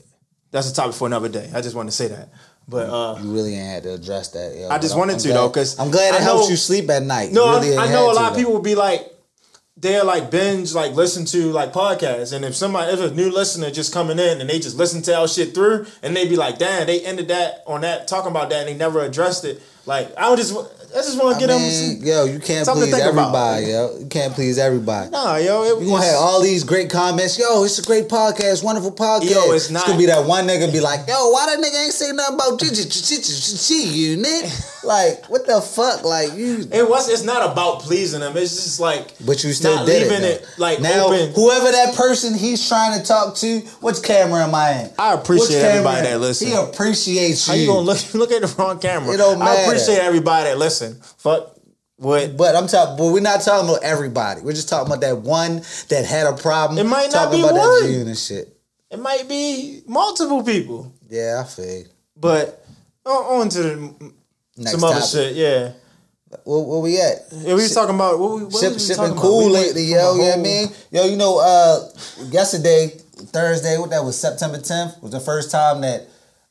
[0.50, 1.48] that's a topic for another day.
[1.55, 2.31] I just want to say that.
[2.68, 4.57] But uh, You really ain't had to address that.
[4.57, 4.68] Yo.
[4.68, 6.90] I just wanted I'm to, glad- though, 'cause I'm glad it I helps you sleep
[6.90, 7.33] at night.
[7.33, 9.12] No, really I, know a lot of people would be like,
[9.79, 13.70] they're like binge, like listen to like podcasts, and if somebody, if a new listener
[13.70, 16.59] just coming in and they just listen to our shit through, and they be like,
[16.59, 19.61] damn, they ended that on that talking about that, and they never addressed it.
[19.85, 20.55] Like I don't just,
[20.92, 21.62] I just want to get I them.
[21.62, 23.57] mean, some, yo, you can't please think about.
[23.57, 23.99] everybody, yo.
[23.99, 25.11] You can't please everybody.
[25.11, 27.38] nah, yo, it, You gonna have all these great comments.
[27.38, 29.31] Yo, it's a great podcast, wonderful podcast.
[29.31, 31.92] Yo, it's not- gonna be that one nigga be like, yo, why that nigga ain't
[31.92, 34.72] say nothing about you, nigga?
[34.87, 36.05] Like, what the fuck?
[36.05, 37.09] Like you, It was.
[37.09, 38.37] It's not about pleasing them.
[38.37, 41.33] It's just like, but you still did leaving it, it, like now, open.
[41.35, 44.90] whoever that person he's trying to talk to, which camera am I in?
[44.96, 46.46] I appreciate everybody that listen.
[46.46, 47.53] He appreciates you.
[47.53, 49.12] How you gonna look look at the wrong camera?
[49.12, 49.59] It don't matter.
[49.59, 51.01] I appreciate everybody that listen.
[51.19, 51.57] Fuck
[51.97, 54.43] what But I'm talking, but we're not talking about everybody.
[54.43, 56.79] We're just talking about that one that had a problem.
[56.79, 57.83] It might not be about one.
[57.83, 58.55] that June and shit.
[58.91, 60.93] it might be multiple people.
[61.09, 61.85] Yeah, I feel.
[62.17, 62.67] But
[63.05, 64.12] on, on to the,
[64.59, 65.11] Next some other topic.
[65.11, 65.73] shit, yeah.
[66.45, 67.15] Where, where we at?
[67.33, 69.23] Yeah, we was talking about what we what Ship, was we shipping about?
[69.23, 70.15] cool We lately, yo.
[70.15, 70.69] You know what I mean?
[70.91, 71.89] Yo, you know, uh,
[72.31, 76.09] yesterday, Thursday, what that was, September 10th, was the first time that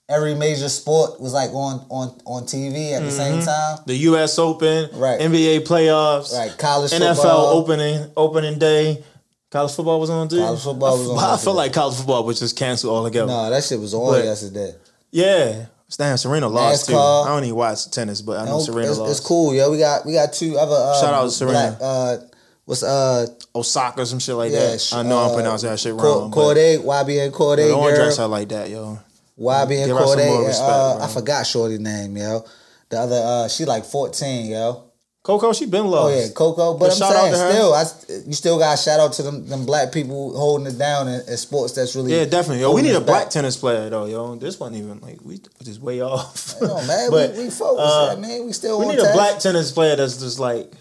[0.10, 3.80] every major sport was like on on on TV at the same time.
[3.86, 4.38] The U.S.
[4.40, 5.20] Open, Right.
[5.20, 7.46] NBA playoffs, Right, college NFL football.
[7.58, 9.04] opening opening day.
[9.52, 10.38] College football was on too.
[10.40, 11.44] College football was on I, I yesterday.
[11.46, 13.28] feel like college football was just canceled altogether.
[13.28, 14.74] No, that shit was on But- yesterday.
[15.12, 16.98] Yeah, damn, Serena lost too.
[16.98, 19.12] I don't even watch tennis, but I know No, Serena it's, lost.
[19.12, 19.72] it's cool, yo.
[19.72, 21.54] We got we got two other uh, Shout out to Serena.
[21.54, 22.18] black, uh,
[22.66, 24.90] what's uh Osaka, some shit like yeah, that.
[24.94, 26.32] I know I'm pronouncing that shit wrong.
[26.32, 27.94] Corday, YB and Corday, don't girl.
[27.94, 29.00] address her like that, yo.
[29.40, 30.36] YB and Give her Corday.
[30.36, 31.00] and, respect, uh.
[31.04, 32.46] I forgot Shorty's name, yo.
[32.90, 34.84] The other, uh, she like fourteen, yo.
[35.24, 36.74] Coco, she been Oh yeah, Coco.
[36.74, 39.48] But, But I'm shout out saying still, I, you still got shout out to them,
[39.48, 41.74] them black people holding it down in, in sports.
[41.74, 42.62] That's really Yeah, definitely.
[42.62, 43.30] Yo, we need a black back.
[43.32, 44.36] tennis player though, yo.
[44.36, 46.54] This wasn't even like we just way off.
[46.62, 47.84] No man, But, we, we focus.
[47.84, 50.72] uh, I mean, we still we need a black tennis player that's just like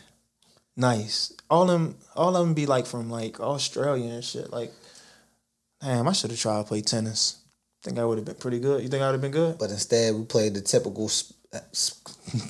[0.77, 1.33] nice.
[1.49, 4.53] All them, all of them be like from like Australia and shit.
[4.53, 4.73] Like,
[5.81, 7.39] damn, I should have tried to play tennis.
[7.85, 8.83] Think I would have been pretty good.
[8.83, 9.59] You think I would have been good?
[9.59, 11.07] But instead, we played the typical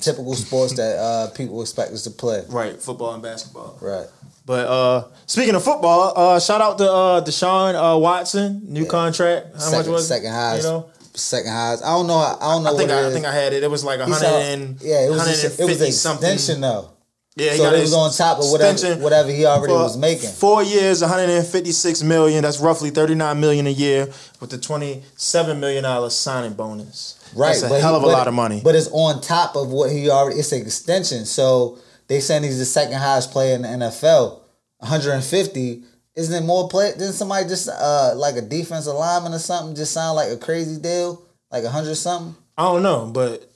[0.01, 2.43] typical sports that uh, people expect us to play.
[2.47, 3.77] Right, football and basketball.
[3.81, 4.07] Right.
[4.45, 9.47] But uh, speaking of football, uh, shout out to uh, Deshaun uh, Watson, new contract.
[9.53, 10.63] How second, much was second highest?
[10.65, 11.83] You know, Second highest.
[11.83, 12.15] I don't know.
[12.15, 13.63] I don't know I think what it I, I think I had it.
[13.63, 16.33] It was like a hundred and yeah, it was just, it was 150 an something.
[16.33, 16.91] extension though.
[17.37, 20.29] Yeah, he so got it was on top of whatever whatever he already was making.
[20.29, 22.43] Four years, 156 million.
[22.43, 24.07] That's roughly 39 million a year
[24.39, 27.19] with the 27 million dollar signing bonus.
[27.35, 28.61] Right, That's a hell he- of a lot of money.
[28.63, 30.39] But it's on top of what he already.
[30.39, 31.25] It's an extension.
[31.25, 34.39] So they saying he's the second highest player in the NFL.
[34.77, 35.83] 150.
[36.15, 36.91] Isn't it more play?
[36.91, 40.79] Didn't somebody just uh like a defensive lineman or something just sound like a crazy
[40.79, 41.21] deal?
[41.51, 42.35] Like a hundred something?
[42.57, 43.51] I don't know, but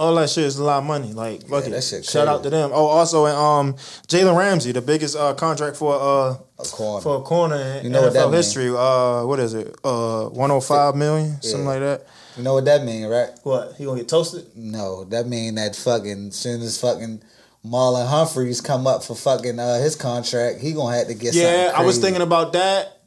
[0.00, 1.12] all that shit is a lot of money.
[1.12, 1.70] Like, fuck it.
[1.70, 2.70] that shit Shout out to them.
[2.72, 3.74] Oh, also, and um,
[4.08, 7.02] Jalen Ramsey, the biggest uh, contract for uh A corner.
[7.02, 8.32] for a corner in You know NFL mean.
[8.32, 8.68] history.
[8.70, 9.76] Uh, what is it?
[9.84, 12.06] Uh, 105 million, something like that.
[12.36, 13.28] You know what that mean, right?
[13.42, 13.74] What?
[13.76, 14.46] He gonna get toasted?
[14.56, 17.20] No, that mean that fucking soon as fucking
[17.66, 21.34] Marlon Humphreys come up for fucking uh, his contract, he gonna have to get.
[21.34, 22.99] Yeah, I was thinking about that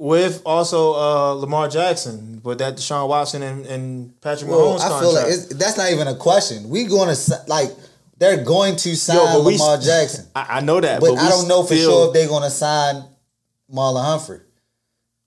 [0.00, 4.88] with also uh, Lamar Jackson, but that Deshaun Watson and, and Patrick Well, Mahomes I
[4.88, 5.02] contract.
[5.02, 6.70] feel like that's not even a question.
[6.70, 7.68] We going to like
[8.16, 11.18] they're going to sign Yo, but we Lamar Jackson, I, I know that, but, but,
[11.18, 13.04] I don't know for still- sure if they're going to sign
[13.72, 14.40] Marlon Humphrey.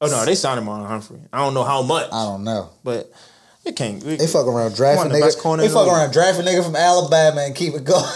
[0.01, 1.19] Oh no, they signed him on Humphrey.
[1.31, 2.71] I don't know how much, I don't know.
[2.83, 3.11] but
[3.65, 4.03] it can't.
[4.03, 5.59] We, They fuck around drafting the best niggas.
[5.59, 8.11] They fuck around drafting nigga from Alabama and keep it going.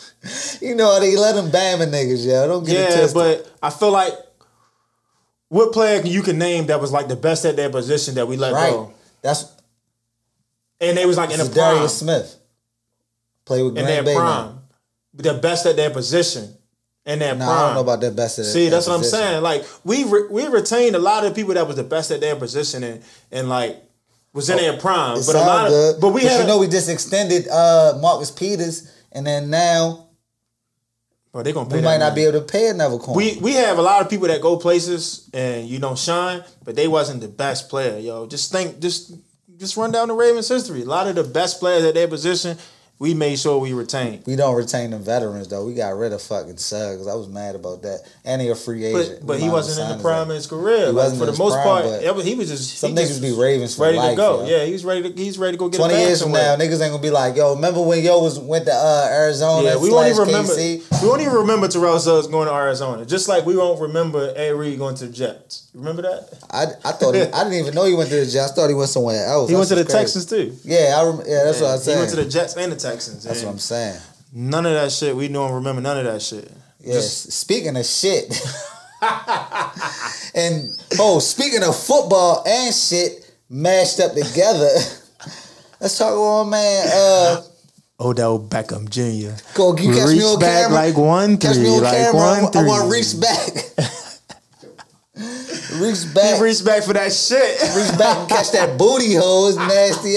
[0.60, 2.48] you know they let them Bama niggas, yo.
[2.48, 3.14] Don't get it yeah, twisted.
[3.14, 4.12] but I feel like
[5.52, 8.38] what player you can name that was like the best at their position that we
[8.38, 9.52] let right, go, that's
[10.80, 12.36] and they was like in the prime, Darius Smith.
[13.44, 14.60] Play with in Green their prime,
[15.12, 16.54] the best at their position,
[17.04, 17.58] in their Nah, prime.
[17.58, 18.38] I don't know about that best.
[18.38, 19.42] Of See, that that's what I'm saying.
[19.42, 22.34] Like we re- we retained a lot of people that was the best at their
[22.36, 23.76] position and and like
[24.32, 26.46] was in their prime, but a lot of good, but we but had you a-
[26.46, 30.01] know we just extended uh, Marcus Peters, and then now
[31.32, 32.14] bro, they gonna pay we might not money.
[32.22, 33.16] be able to pay another corner.
[33.16, 36.76] We we have a lot of people that go places and you don't shine, but
[36.76, 38.26] they wasn't the best player, yo.
[38.26, 39.14] Just think, just
[39.56, 40.82] just run down the Ravens history.
[40.82, 42.58] A lot of the best players at their position,
[43.02, 44.22] we made sure we retained.
[44.26, 45.66] We don't retain the veterans though.
[45.66, 47.08] We got rid of fucking Suggs.
[47.08, 48.08] I was mad about that.
[48.24, 49.18] And he a free agent.
[49.22, 50.86] But, but he wasn't in the prime of his career.
[50.86, 53.08] He Like, for the most prime, part, but it was- he was just some niggas
[53.08, 54.44] just be Ravens for ready life, to go.
[54.44, 54.46] yo.
[54.46, 56.56] Yeah, he's ready to he's ready to go get Twenty years from somewhere.
[56.56, 59.66] now, niggas ain't gonna be like, yo, remember when yo was went to uh, Arizona?
[59.66, 60.52] Yeah, we won't even remember.
[60.52, 61.02] KC?
[61.02, 63.04] We won't even remember Terrell Suggs going to Arizona.
[63.04, 65.68] Just like we won't remember Ed Reed going to the Jets.
[65.74, 66.38] Remember that?
[66.52, 68.52] I, I thought he, I didn't even know he went to the Jets.
[68.52, 69.50] I thought he went somewhere else.
[69.50, 69.98] He went to the crazy.
[69.98, 70.54] Texans too.
[70.62, 71.94] Yeah, I rem- yeah, that's what I said.
[71.94, 72.91] He went to the Jets and the Texans.
[72.94, 74.00] That's what I'm saying.
[74.32, 75.14] None of that shit.
[75.16, 76.50] We don't remember none of that shit.
[76.80, 77.12] Yes.
[77.12, 78.24] speaking of shit,
[80.34, 84.68] and oh, speaking of football and shit mashed up together,
[85.80, 86.88] let's talk about my man.
[86.92, 87.42] Uh,
[88.00, 89.30] Odell Beckham Jr.
[89.54, 90.74] go, you catch me Reach on back camera.
[90.74, 92.14] like one catch three, me on like camera.
[92.14, 92.66] one I, three.
[92.66, 93.54] want to reach back.
[95.80, 96.36] reach back.
[96.38, 97.60] He reached back for that shit.
[97.76, 99.46] reach back and catch that booty hole.
[99.48, 100.16] It's nasty.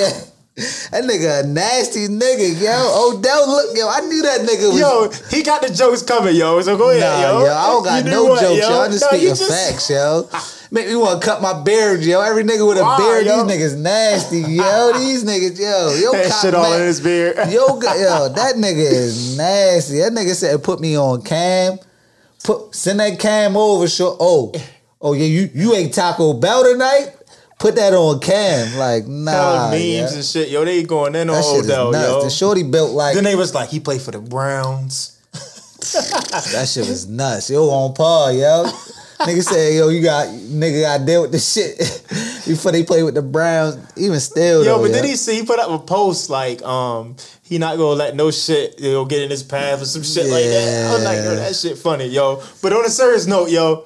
[0.56, 2.72] That nigga a nasty nigga, yo.
[2.72, 4.80] Oh, Odell, look, yo, I knew that nigga was.
[4.80, 6.62] yo, he got the jokes coming, yo.
[6.62, 7.46] So go ahead, Nah, yo.
[7.46, 8.70] yo, I don't got You no what, jokes, yo.
[8.70, 8.82] yo.
[8.82, 10.30] I'm just No, speaking just- facts, yo.
[10.32, 10.52] Ah.
[10.72, 12.22] Make me want to cut my beard, yo.
[12.22, 13.44] Every nigga with a beard, yo?
[13.46, 14.64] these niggas nasty, yo.
[14.64, 14.98] Ah.
[14.98, 17.36] These niggas, yo, yo, Had cop shit all man- in his beard.
[17.52, 20.00] Yo, yo, that nigga is nasty.
[20.00, 21.80] That nigga said, "Put me on cam.
[22.46, 24.16] Put send that cam over." Sure.
[24.20, 24.54] Oh,
[25.02, 27.12] oh yeah, you you ate Taco Bell tonight.
[27.60, 28.78] Put that on cam.
[28.78, 30.16] Like nah, memes yeah.
[30.16, 30.66] and shit, yo.
[30.66, 32.24] They going in on That shit is Odell, yo.
[32.24, 35.12] The shorty built like Then they was like, he played for the Browns.
[35.34, 37.50] that shit was nuts.
[37.50, 38.66] Yo on par, yo.
[39.20, 41.78] nigga said, yo, you got nigga got deal with the shit
[42.48, 43.78] before they play with the Browns.
[43.96, 44.94] Even still, Yo, though, but yo.
[44.94, 48.32] then he see he put up a post like, um, he not gonna let no
[48.32, 50.90] shit you know, get in his path or some shit like that.
[50.90, 51.36] I was like, yo, Yeah.
[51.36, 52.44] that shit funny, yo.
[52.62, 53.86] But on a serious note, yo,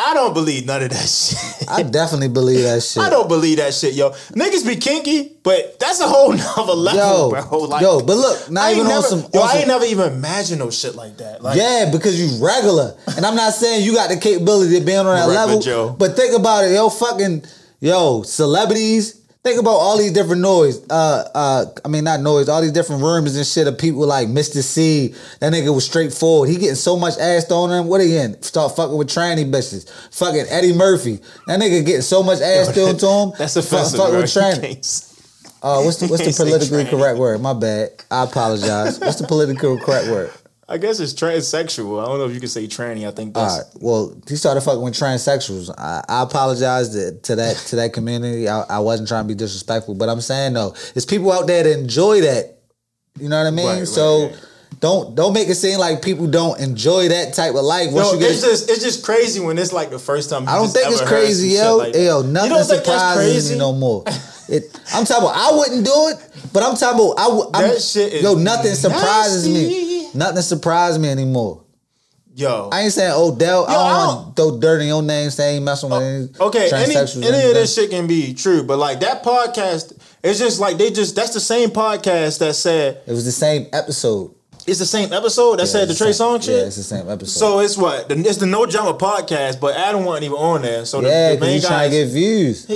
[0.00, 1.68] I don't believe none of that shit.
[1.68, 3.02] I definitely believe that shit.
[3.02, 4.10] I don't believe that shit, yo.
[4.10, 7.58] Niggas be kinky, but that's a whole nother level, Yo, bro.
[7.64, 9.20] Like, yo, but look, not even on some.
[9.34, 11.42] Yo, on I some- ain't never even imagined no shit like that.
[11.42, 14.98] Like, yeah, because you regular, and I'm not saying you got the capability of being
[14.98, 15.60] on that level.
[15.60, 15.96] Joe.
[15.98, 17.44] But think about it, yo, fucking,
[17.80, 19.16] yo, celebrities.
[19.44, 20.84] Think about all these different noise.
[20.90, 22.48] Uh, uh, I mean not noise.
[22.48, 24.62] All these different rumors and shit of people like Mr.
[24.62, 25.14] C.
[25.40, 26.48] That nigga was straightforward.
[26.50, 27.86] He getting so much ass thrown on him.
[27.88, 28.40] What he in?
[28.42, 29.88] Start fucking with tranny bitches.
[30.12, 31.20] Fucking Eddie Murphy.
[31.46, 33.32] That nigga getting so much ass thrown to him.
[33.38, 34.20] That's Fuck- offensive, Fucking bro.
[34.22, 35.04] with tranny.
[35.62, 37.40] Uh, what's the what's the politically correct word?
[37.40, 37.90] My bad.
[38.10, 38.98] I apologize.
[39.00, 40.30] What's the politically correct word?
[40.70, 42.02] I guess it's transsexual.
[42.02, 43.08] I don't know if you can say tranny.
[43.08, 43.66] I think that's All right.
[43.80, 45.70] Well, he started fucking with transsexuals.
[45.78, 48.48] I, I apologize to, to that to that community.
[48.48, 51.62] I, I wasn't trying to be disrespectful, but I'm saying though, it's people out there
[51.62, 52.58] that enjoy that
[53.18, 53.66] You know what I mean?
[53.66, 54.46] Right, right, so right.
[54.80, 57.90] don't don't make it seem like people don't enjoy that type of life.
[57.90, 60.42] Once you get it's just it's just crazy when it's like the first time.
[60.42, 61.78] You I don't think it's crazy, yo.
[61.78, 64.04] like yo, nothing don't think that's surprises me no more.
[64.50, 67.48] It, I'm talking about I wouldn't do it, but I'm talking about I would.
[67.52, 69.97] I'm, That shit is yo, nothing surprises me.
[70.14, 71.64] Nothing surprised me anymore.
[72.34, 73.66] Yo, I ain't saying Odell.
[73.66, 75.28] I Yo, don't want to throw dirt in your name.
[75.30, 78.78] Saying messing with oh, any okay, any, any of this shit can be true, but
[78.78, 83.10] like that podcast, it's just like they just that's the same podcast that said It
[83.10, 84.32] was the same episode.
[84.68, 86.54] it's the same episode that Yeah, said the Trey Songz shit.
[86.60, 87.40] Yeah, it's the same episode.
[87.40, 90.84] So it's what the, it's the No Jumper podcast, but Adam wasn't even on there.
[90.84, 92.66] So the, yeah, the because main trying to get views,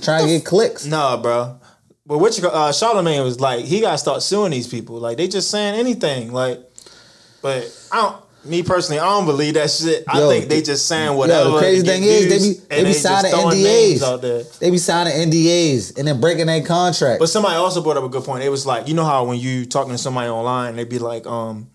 [0.00, 0.86] trying to get clicks.
[0.86, 1.60] nah, bro.
[2.06, 4.98] But what you call- uh, Charlamagne was like, he got to start suing these people.
[4.98, 6.32] Like they just saying anything.
[6.32, 6.60] Like,
[7.42, 8.22] but I don't.
[8.44, 10.04] Me personally, I don't believe that shit.
[10.06, 11.48] I Yo, think they just saying whatever.
[11.48, 14.58] Yo, the crazy thing is they be they be just signing NDAs.
[14.60, 17.18] They be signing NDAs and then breaking their contract.
[17.18, 18.44] But somebody also brought up a good point.
[18.44, 21.26] It was like, you know how when you talking to somebody online, they be like,
[21.26, 21.68] um,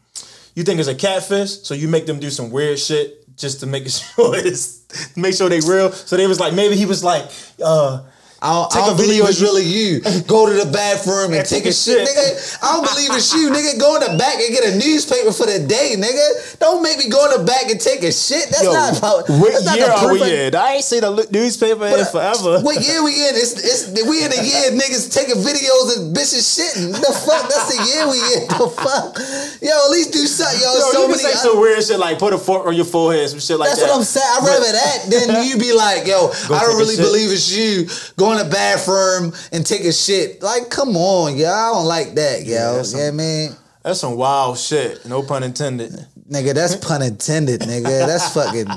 [0.56, 3.65] you think it's a catfish, so you make them do some weird shit just to
[3.65, 5.91] make sure it's make sure they real.
[5.91, 7.30] So they was like, maybe he was like,
[7.62, 8.04] uh,
[8.42, 10.02] I don't, Take I don't believe video it's really you.
[10.26, 12.02] Go to the bathroom and take, a shit.
[12.02, 12.58] nigga.
[12.66, 13.78] I don't believe it's you, nigga.
[13.78, 16.58] Go in the back and get a newspaper for the day, nigga.
[16.58, 18.50] Don't make me go in the back and take a shit.
[18.50, 19.30] That's yo, not about.
[19.30, 20.56] what that's not year the are we in?
[20.58, 22.66] I ain't seen a newspaper in uh, forever.
[22.66, 23.38] What year we in?
[23.38, 26.98] It's, it's we in the year niggas taking videos and bitches shitting.
[26.98, 27.46] The fuck?
[27.46, 28.50] That's the year we in.
[28.58, 29.22] The fuck?
[29.62, 30.58] Yo, at least do something.
[30.66, 31.22] Yo, Yo, so you many.
[31.22, 33.86] say some weird shit like put a fork on your forehead, some shit like That's
[33.86, 33.94] that.
[33.94, 34.34] That's what I'm saying.
[34.34, 37.86] I'd rather that than you be like, yo, Go I don't really believe it's you.
[38.18, 40.41] Go in the bathroom and take a shit.
[40.41, 41.50] Like, come on, yo.
[41.50, 42.52] I don't like that, yo.
[42.54, 43.50] Yeah, Yeah, that's you know what I mean?
[43.84, 45.06] That's some wild shit.
[45.06, 45.91] No pun intended.
[46.30, 48.06] Nigga, that's pun intended, nigga.
[48.06, 48.67] That's fucking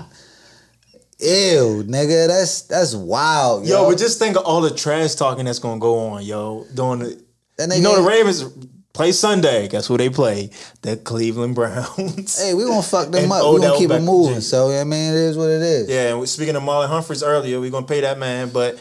[1.21, 2.27] ew, nigga.
[2.29, 3.83] That's that's wild, yo.
[3.85, 6.67] Yo, but just think of all the trash talking that's gonna go on, yo.
[6.75, 7.23] Doing the,
[7.59, 8.45] That you know, the Ravens
[8.93, 9.69] play Sunday.
[9.69, 10.51] Guess who they play?
[10.83, 12.41] The Cleveland Browns.
[12.43, 13.43] Hey, we gonna fuck them up.
[13.55, 14.41] We gonna Odell keep it Beckham moving.
[14.41, 15.11] So, you know what I mean?
[15.13, 15.89] It is what it is.
[15.89, 18.79] Yeah, and we- speaking of Marlon Humphreys earlier, we're gonna pay that man, but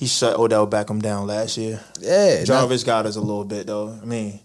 [0.00, 1.78] he shut Odell Beckham down last year.
[2.00, 2.42] Yeah.
[2.42, 3.98] Jarvis got us a little bit though.
[4.00, 4.40] I mean,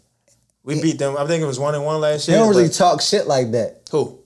[0.66, 1.16] we beat them.
[1.18, 2.36] I think it was one and one last year.
[2.36, 4.20] They don't really talk shit like that, who?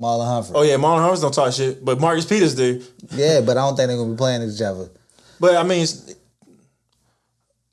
[0.00, 0.54] Marlon Humphrey.
[0.54, 2.80] Oh yeah, Marlon Humphreys don't talk shit, but Marcus Peters do.
[3.10, 4.90] Yeah, but I don't think they're gonna be playing each other.
[5.40, 5.84] But I mean,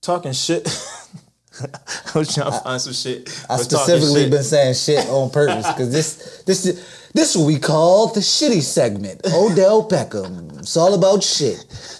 [0.01, 0.67] talking shit.
[1.61, 3.29] I was trying to find some shit.
[3.47, 4.31] I specifically shit.
[4.31, 8.61] been saying shit on purpose because this this this is what we call the shitty
[8.61, 9.21] segment.
[9.25, 10.59] Odell Beckham.
[10.59, 11.57] It's all about shit.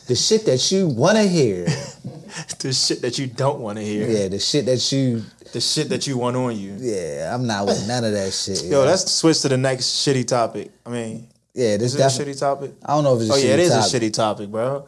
[0.07, 1.65] The shit that you want to hear.
[2.59, 4.07] the shit that you don't want to hear.
[4.07, 5.23] Yeah, the shit that you.
[5.53, 6.75] The shit that you want on you.
[6.77, 8.63] Yeah, I'm not with none of that shit.
[8.65, 8.89] Yo, yeah.
[8.89, 10.71] let's switch to the next shitty topic.
[10.85, 11.77] I mean, yeah.
[11.77, 12.73] This is it a shitty topic?
[12.83, 13.31] I don't know if it's.
[13.31, 13.93] A Oh yeah, it is topic.
[13.93, 14.87] a shitty topic, bro.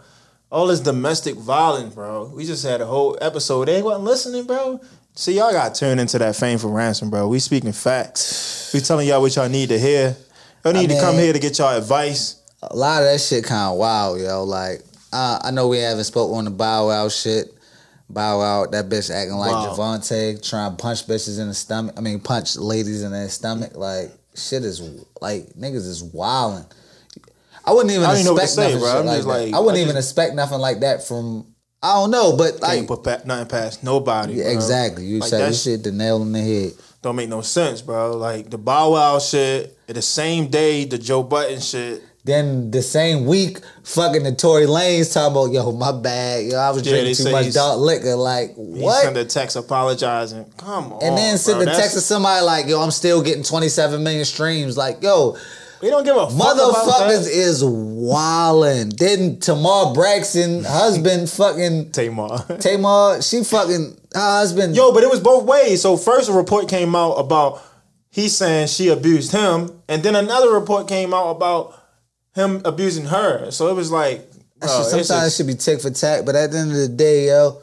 [0.52, 2.26] All this domestic violence, bro.
[2.36, 3.68] We just had a whole episode.
[3.68, 4.82] They wasn't listening, bro.
[5.16, 7.28] See, y'all got turned into that fame for ransom, bro.
[7.28, 8.72] We speaking facts.
[8.74, 10.16] We telling y'all what y'all need to hear.
[10.64, 12.42] Y'all need I to come here to get y'all advice.
[12.62, 14.44] A lot of that shit kind of wild, yo.
[14.44, 17.54] Like, uh, I know we haven't spoke on the Bow Wow shit.
[18.10, 19.76] Bow Wow, that bitch acting like Wow.
[19.78, 21.96] Javante, trying to punch bitches in the stomach.
[21.98, 23.76] I mean, punch ladies in their stomach.
[23.76, 24.82] Like, shit is
[25.22, 26.66] like niggas is wilding.
[27.66, 29.02] I wouldn't even I don't know what to expect say, nothing bro.
[29.04, 31.46] like just like- I wouldn't I even expect nothing like that from.
[31.82, 34.34] I don't know, but like, Can't put pa- nothing past nobody.
[34.34, 35.06] yeah, exactly.
[35.06, 36.74] You Like, said this shit the nail in the head.
[37.02, 38.18] don't make no sense, bro.
[38.18, 42.04] Like the Bow Wow shit, the same day the Joe Budden shit.
[42.26, 46.70] Then the same week, fucking the Tory Lanez talking about, yo, my bad, yo, I
[46.70, 48.16] was Yeah, drinking too much dark liquor.
[48.16, 49.02] Like, He what?
[49.02, 50.46] sent a text apologizing.
[50.58, 54.04] Come on, And then send the text to somebody like, yo, I'm still getting 27
[54.04, 54.76] million streams.
[54.78, 55.38] Like, yo,
[55.82, 57.32] We don't give a fuck about motherfuckers that.
[57.32, 58.98] is wildin'.
[58.98, 62.40] Then Tamar Braxton, husband, fucking Tamar.
[62.60, 64.76] Tamar, she fucking, her husband.
[64.76, 65.82] Yo, but it was both ways.
[65.82, 67.62] So first a report came out about
[68.10, 71.80] he saying she abused him, and then another report came out about
[72.36, 73.52] him abusing her.
[73.52, 76.26] So it was like, that bro, shit it's sometimes it should be tick for tack,
[76.26, 77.62] but at the end of the day, yo,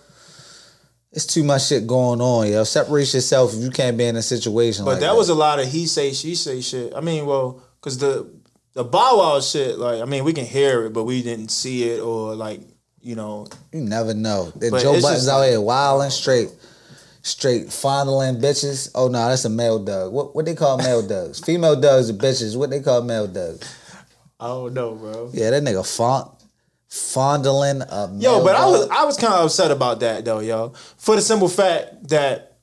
[1.13, 2.65] it's too much shit going on, yo.
[2.65, 5.17] Separate yourself if you can't be in a situation but like that that.
[5.17, 6.93] was a lot of he say she say shit.
[6.95, 8.29] I mean, well, because the
[8.73, 11.85] the Bow Wow shit, like, I mean, we can hear it, but we didn't see
[11.85, 12.61] it or like,
[13.01, 14.53] you know, You never know.
[14.57, 16.51] But Joe Budden's out like- here wilding straight,
[17.23, 18.91] straight fondling bitches.
[18.95, 20.13] Oh no, that's a male dog.
[20.13, 21.39] What what they call male dogs?
[21.39, 22.57] Female dogs are bitches.
[22.57, 23.73] What they call male dogs?
[24.41, 25.31] I don't know, bro.
[25.33, 26.33] Yeah, that nigga font
[26.89, 28.89] fondling a male Yo, but I was.
[28.91, 30.73] I was kind of upset about that though, yo.
[30.99, 32.56] For the simple fact that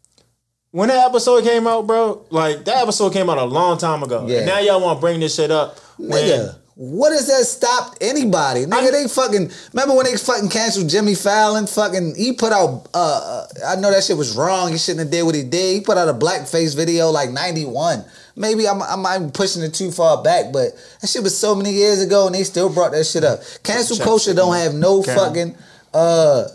[0.73, 4.25] when that episode came out, bro, like that episode came out a long time ago.
[4.27, 4.39] Yeah.
[4.39, 7.99] And now y'all want to bring this shit up when Nigga, What has that stopped
[8.01, 8.65] anybody?
[8.65, 11.67] Nigga, they fucking remember when they fucking canceled Jimmy Fallon?
[11.67, 14.71] Fucking he put out uh uh, I know that shit was wrong.
[14.71, 15.75] He shouldn't have did what he did.
[15.75, 18.03] He put out a blackface video like 91.
[18.36, 20.69] Maybe I'm I'm, I'm pushing it too far back, but
[21.01, 23.41] that shit was so many years ago and they still brought that shit up.
[23.62, 25.55] Cancel culture don't have no fucking
[25.93, 26.45] uh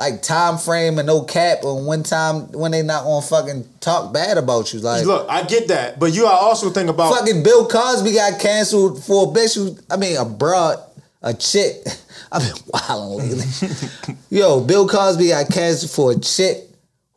[0.00, 4.14] like time frame and no cap on when time when they not gonna fucking talk
[4.14, 4.80] bad about you.
[4.80, 8.40] Like Look, I get that, but you are also think about Fucking Bill Cosby got
[8.40, 10.78] canceled for a bitch who, I mean, a broad,
[11.20, 11.76] a chick.
[12.32, 14.16] I've been wilding lately.
[14.30, 16.66] Yo, Bill Cosby got canceled for a chick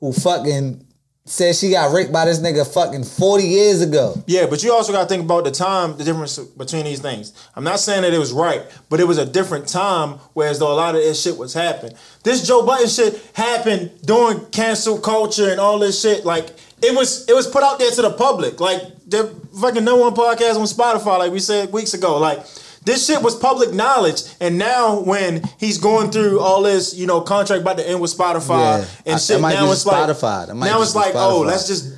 [0.01, 0.82] who fucking
[1.25, 4.21] said she got raped by this nigga fucking 40 years ago.
[4.27, 7.31] Yeah, but you also got to think about the time, the difference between these things.
[7.55, 10.71] I'm not saying that it was right, but it was a different time, whereas though
[10.71, 11.95] a lot of this shit was happening.
[12.23, 16.25] This Joe Budden shit happened during cancel culture and all this shit.
[16.25, 16.49] Like
[16.81, 18.59] it was, it was put out there to the public.
[18.59, 22.17] Like the fucking number one podcast on Spotify, like we said weeks ago.
[22.17, 22.45] Like
[22.85, 27.21] this shit was public knowledge, and now when he's going through all this, you know,
[27.21, 28.85] contract about to end with Spotify Yeah.
[29.05, 30.53] and I- shit, now it's like Spotify.
[30.55, 31.93] Might now it's like, oh, let's just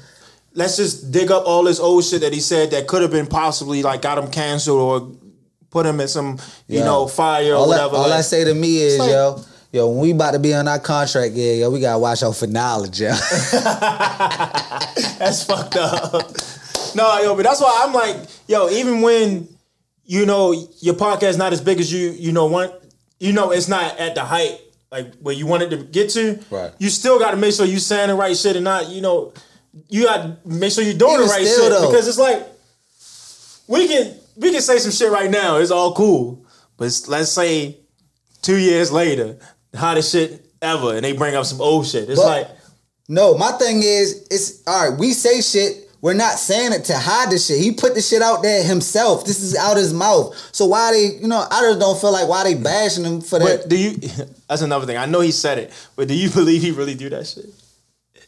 [0.54, 3.28] let's just dig up all this old shit that he said that could have been
[3.28, 5.12] possibly like got him canceled or
[5.70, 7.90] put him in some you Yo, know fire or all whatever.
[7.92, 9.44] That, all like, I say to me is, like- yo,
[9.74, 12.36] yo, when we about to be on our contract, yeah, yo, we gotta watch out
[12.36, 13.10] for knowledge, yo.
[15.20, 16.14] that's fucked up.
[16.96, 18.18] no, yo, but that's why I'm like,
[18.48, 19.48] yo, even when
[20.06, 22.74] you know your podcast not as big as you you know want,
[23.20, 24.60] you know it's not at the height
[24.92, 26.40] like where you wanted to get to.
[26.50, 26.72] Right.
[26.80, 29.34] You still got to make sure you saying the right shit and not you know
[29.90, 31.90] you got to make sure you're doing Even the right shit though.
[31.90, 32.46] because it's like
[33.68, 35.58] we can we can say some shit right now.
[35.58, 36.46] It's all cool,
[36.78, 37.78] but let's say
[38.42, 39.38] two years later,
[39.72, 42.10] the hottest shit ever, and they bring up some old shit.
[42.10, 42.48] It's But- like.
[43.08, 45.00] No, my thing is, it's all right.
[45.00, 45.85] We say shit.
[46.06, 47.60] We're not saying it to hide the shit.
[47.60, 49.26] He put the shit out there himself.
[49.26, 50.38] This is out his mouth.
[50.52, 53.40] So why they, you know, I just don't feel like why they bashing him for
[53.40, 53.62] that.
[53.62, 53.98] But do you?
[54.48, 54.98] That's another thing.
[54.98, 57.48] I know he said it, but do you believe he really do that shit?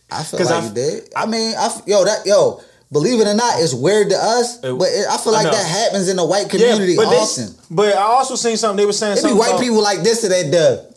[0.10, 1.10] I feel like I- he did.
[1.16, 2.62] I mean, I yo that yo.
[2.92, 5.52] Believe it or not, it's weird to us, but it, I feel like know.
[5.52, 7.46] that happens in the white community but often.
[7.48, 8.78] They, but I also seen something.
[8.78, 10.97] They were saying It be white about- people like this to that Doug.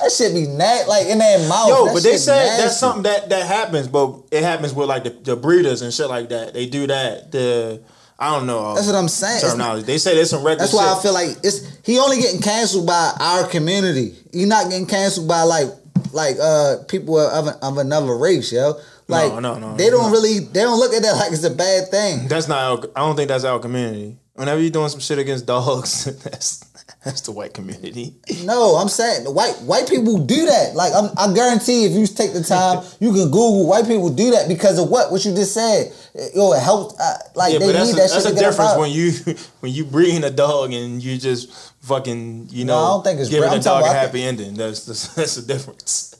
[0.00, 1.68] That shit be nat like in their mouth.
[1.68, 5.04] Yo, That but they said that's something that that happens, but it happens with like
[5.04, 6.54] the, the breeders and shit like that.
[6.54, 7.32] They do that.
[7.32, 7.82] The
[8.18, 8.74] I don't know.
[8.74, 9.38] That's what I'm saying.
[9.38, 9.86] It's- Terminology.
[9.86, 10.58] They say there's some regular.
[10.66, 10.98] That's why shit.
[10.98, 14.14] I feel like it's he only getting canceled by our community.
[14.32, 15.68] He not getting canceled by like
[16.12, 18.74] like uh people of, of another race, yo.
[19.08, 21.50] Like No, no, no, they don't really they don't look at that like it's a
[21.50, 22.26] bad thing.
[22.28, 22.58] That's not.
[22.84, 24.16] Our, I don't think that's our community.
[24.34, 26.64] Whenever you're doing some shit against dogs, that's
[27.04, 28.14] that's the white community.
[28.44, 30.74] No, I'm saying the white white people do that.
[30.74, 34.30] Like I'm, I guarantee if you take the time, you can Google white people do
[34.32, 35.92] that because of what what you just said.
[36.34, 36.98] Yo, it helps.
[37.00, 39.12] Uh, like Yeah, they need a, that shit that's a difference when you
[39.60, 43.20] when you breeding a dog and you just fucking you know No, I don't think
[43.20, 44.54] it's giving bre- a I'm dog a happy ending.
[44.54, 46.16] That's that's, that's a difference.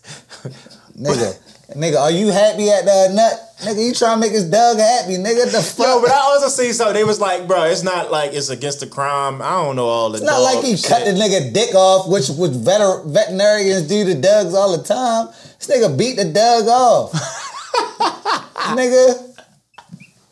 [0.97, 1.39] nigga.
[1.71, 3.41] Nigga, are you happy at the nut?
[3.63, 5.51] Nigga, you trying to make his dog happy, nigga?
[5.51, 5.87] The fuck?
[5.87, 6.95] Yo, but I also see something.
[6.95, 9.41] They was like, bro, it's not like it's against the crime.
[9.41, 10.19] I don't know all the.
[10.19, 14.15] It's not like he cut the nigga dick off, which which veter- veterinarians do to
[14.21, 15.29] dogs all the time.
[15.59, 17.13] This nigga beat the dog off.
[18.77, 19.31] nigga.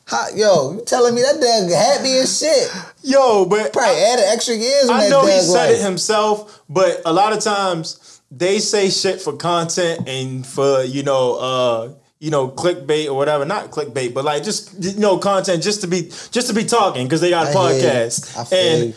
[0.07, 2.71] How, yo, you telling me that dog happy as shit?
[3.03, 5.79] Yo, but Probably added extra years I know he dog said life.
[5.79, 11.03] it himself, but a lot of times they say shit for content and for you
[11.03, 13.45] know, uh, you know, clickbait or whatever.
[13.45, 17.07] Not clickbait, but like just you know, content just to be just to be talking
[17.07, 18.53] because they got a I podcast.
[18.53, 18.95] And you.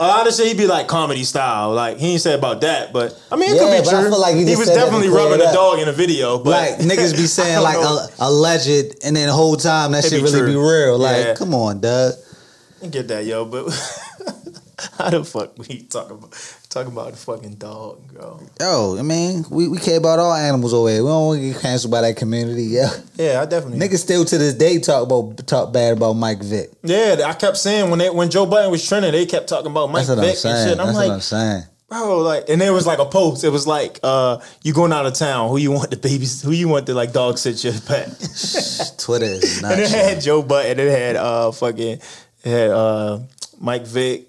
[0.00, 1.72] a lot of shit he be like comedy style.
[1.72, 4.00] Like he ain't say about that, but I mean it Yeah, could be but I
[4.02, 4.10] true.
[4.10, 6.38] feel like he was said definitely rubbing a dog in a video.
[6.38, 8.68] But like niggas be saying like a, alleged,
[9.02, 10.48] and then the whole time that It shit be really true.
[10.48, 10.98] be real.
[10.98, 11.34] Like, Yeah.
[11.34, 12.14] come on, Doug.
[12.82, 13.64] I get that, yo, but
[14.98, 16.32] how the fuck we talk about
[16.68, 18.40] talk about the fucking dog, bro?
[18.60, 21.02] Yo, I mean, we, we care about all animals over here.
[21.02, 22.90] We don't want to get canceled by that community, yeah.
[23.16, 23.78] Yeah, I definitely.
[23.86, 26.70] Niggas still to this day talk about talk bad about Mike Vick.
[26.82, 29.90] Yeah, I kept saying when they when Joe Budden was trending, they kept talking about
[29.90, 30.50] Mike Vick I'm and shit.
[30.50, 31.62] I'm That's like, what I'm saying.
[31.88, 33.44] bro, like, and there was like a post.
[33.44, 35.48] It was like, uh, you going out of town?
[35.48, 36.42] Who you want the babies?
[36.42, 38.08] Who you want to like dog sit your pet?
[38.98, 40.78] Twitter is and it had Joe Budden.
[40.78, 41.98] It had uh fucking
[42.44, 43.20] it had uh
[43.58, 44.26] Mike Vick.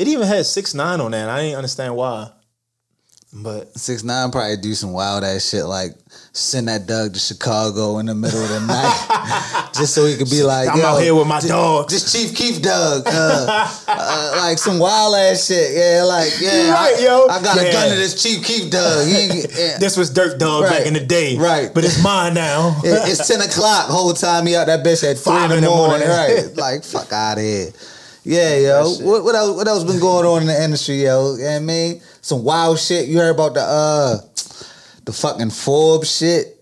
[0.00, 1.28] It even had six nine on that.
[1.28, 2.30] I didn't understand why,
[3.34, 5.90] but Six nine probably do some wild ass shit like
[6.32, 10.30] send that dog to Chicago in the middle of the night just so he could
[10.30, 11.92] be like, I'm out here with my this- dogs.
[11.92, 15.70] This Chief Keef Doug, uh, uh, like some wild ass shit.
[15.76, 17.26] Yeah, like yeah, right, I, yo.
[17.28, 19.06] I got a gun to this Chief Keef Doug.
[19.06, 19.76] Yeah.
[19.78, 21.70] this was Dirt Dog back in the day, Right.
[21.74, 22.80] But it's mine now.
[22.84, 23.86] It- it's ten o'clock.
[23.90, 26.08] Whole time he out that bitch at Five in the, in the morning.
[26.08, 26.08] morning.
[26.08, 26.56] Right?
[26.56, 27.68] Like fuck out of here.
[28.24, 28.88] Yeah, yo.
[29.00, 29.56] What, what else?
[29.56, 31.34] What else been going on in the industry, yo?
[31.36, 33.08] You know what I mean, some wild shit.
[33.08, 34.18] You heard about the uh,
[35.04, 36.56] the fucking Forbes shit.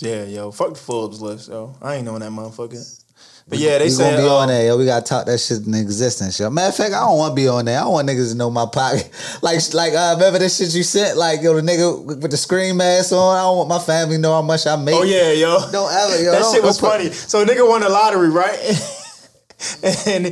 [0.00, 1.74] Yeah, yo, fuck the Forbes list, yo.
[1.82, 3.00] I ain't knowing that motherfucker.
[3.46, 4.78] But yeah, they said gonna be uh, on there, yo.
[4.78, 6.48] We gotta talk that shit in existence, yo.
[6.48, 7.78] Matter of fact, I don't want to be on there.
[7.78, 9.10] I don't want niggas to know my pocket.
[9.42, 11.18] Like, like, uh, remember this shit you sent?
[11.18, 13.36] Like, yo, the nigga with the screen mask on.
[13.36, 14.94] I don't want my family to know how much I make.
[14.94, 15.70] Oh yeah, yo.
[15.70, 16.30] Don't ever, yo.
[16.32, 17.10] that don't- shit was put- funny.
[17.12, 18.58] So nigga won the lottery, right?
[20.06, 20.26] and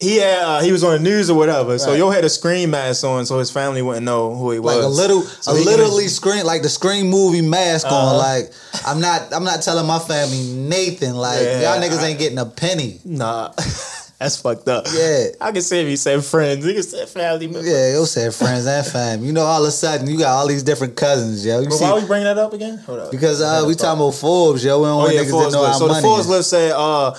[0.00, 1.76] he had uh, he was on the news or whatever.
[1.78, 1.98] So Right.
[1.98, 4.76] yo had a screen mask on, so his family wouldn't know who he was.
[4.76, 7.92] Like a little, So a literally can- screen, like the screen movie mask on.
[7.92, 8.16] Uh-huh.
[8.18, 8.52] Like
[8.86, 11.16] I'm not, I'm not telling my family Nathan.
[11.16, 13.00] Like Yeah, y'all niggas I- ain't getting a penny.
[13.04, 13.52] Nah,
[14.20, 14.86] that's fucked up.
[14.94, 15.26] Yeah.
[15.40, 17.66] I can say if he said friends, he can say family members.
[17.68, 19.24] Yeah, you said friends and fam.
[19.24, 21.58] You know, all of a sudden you got all these different cousins, yo.
[21.58, 22.78] You But see, why we bring that up again?
[22.86, 23.10] Hold up.
[23.10, 24.78] because uh, we talking about Forbes, yo.
[24.78, 25.82] We don't Oh want yeah, niggas to Forbes know list.
[25.82, 26.00] our So the.
[26.02, 26.28] Forbes is.
[26.30, 27.14] list said uh,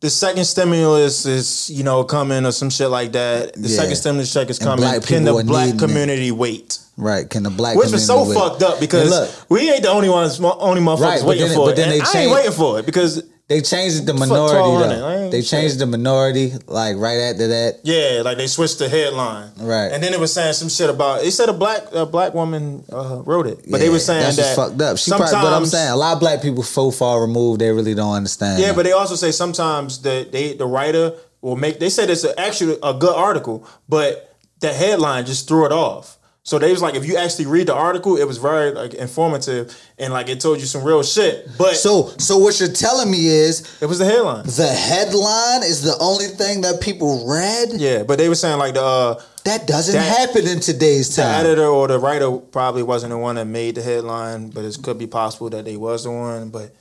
[0.00, 3.54] the second stimulus is you know coming or some shit like that.
[3.54, 3.76] The Yeah.
[3.80, 4.84] second stimulus check is coming.
[5.02, 5.78] Can the black needing it.
[5.78, 6.78] community wait?
[6.96, 7.28] Right?
[7.30, 8.34] Can the black Which was so wait?
[8.36, 11.70] fucked up because look, we ain't the only ones, only motherfuckers Right, waiting then- for
[11.70, 11.76] it.
[11.76, 15.30] then And they I ain't waiting for it because they changed the minority though.
[15.30, 15.50] They shit.
[15.50, 17.80] changed the minority like right after that.
[17.82, 19.90] yeah, like they switched the headline, Right.
[19.90, 21.22] And then it was saying some shit about.
[21.22, 24.36] They said a black a black woman uh, wrote it, but they were saying that's
[24.36, 24.98] that just fucked up.
[24.98, 27.94] She probably, but I'm saying a lot of black people so far removed, they really
[27.94, 28.60] don't understand.
[28.60, 31.78] Yeah, but they also say sometimes the they the writer will make.
[31.78, 36.17] They said it's a, actually a good article, but the headline just threw it off.
[36.48, 39.76] So they was like, if you actually read the article, it was very like informative
[39.98, 41.46] and like it told you some real shit.
[41.58, 44.46] But so so what you're telling me is it was the headline.
[44.46, 47.72] the headline is the only thing that people read.
[47.74, 51.20] Yeah, but they were saying like the uh, That doesn't That- happen in today's the
[51.20, 51.34] time.
[51.44, 54.96] editor or the writer probably wasn't the one that made the headline, but it could
[54.96, 56.48] be possible that they was the one.
[56.48, 56.74] But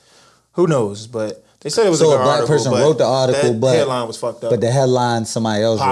[0.54, 1.08] who knows?
[1.08, 4.08] But they said it was So a black article, person wrote the article, but- headline
[4.08, 4.50] was fucked up.
[4.52, 5.88] But the headline somebody else wrote.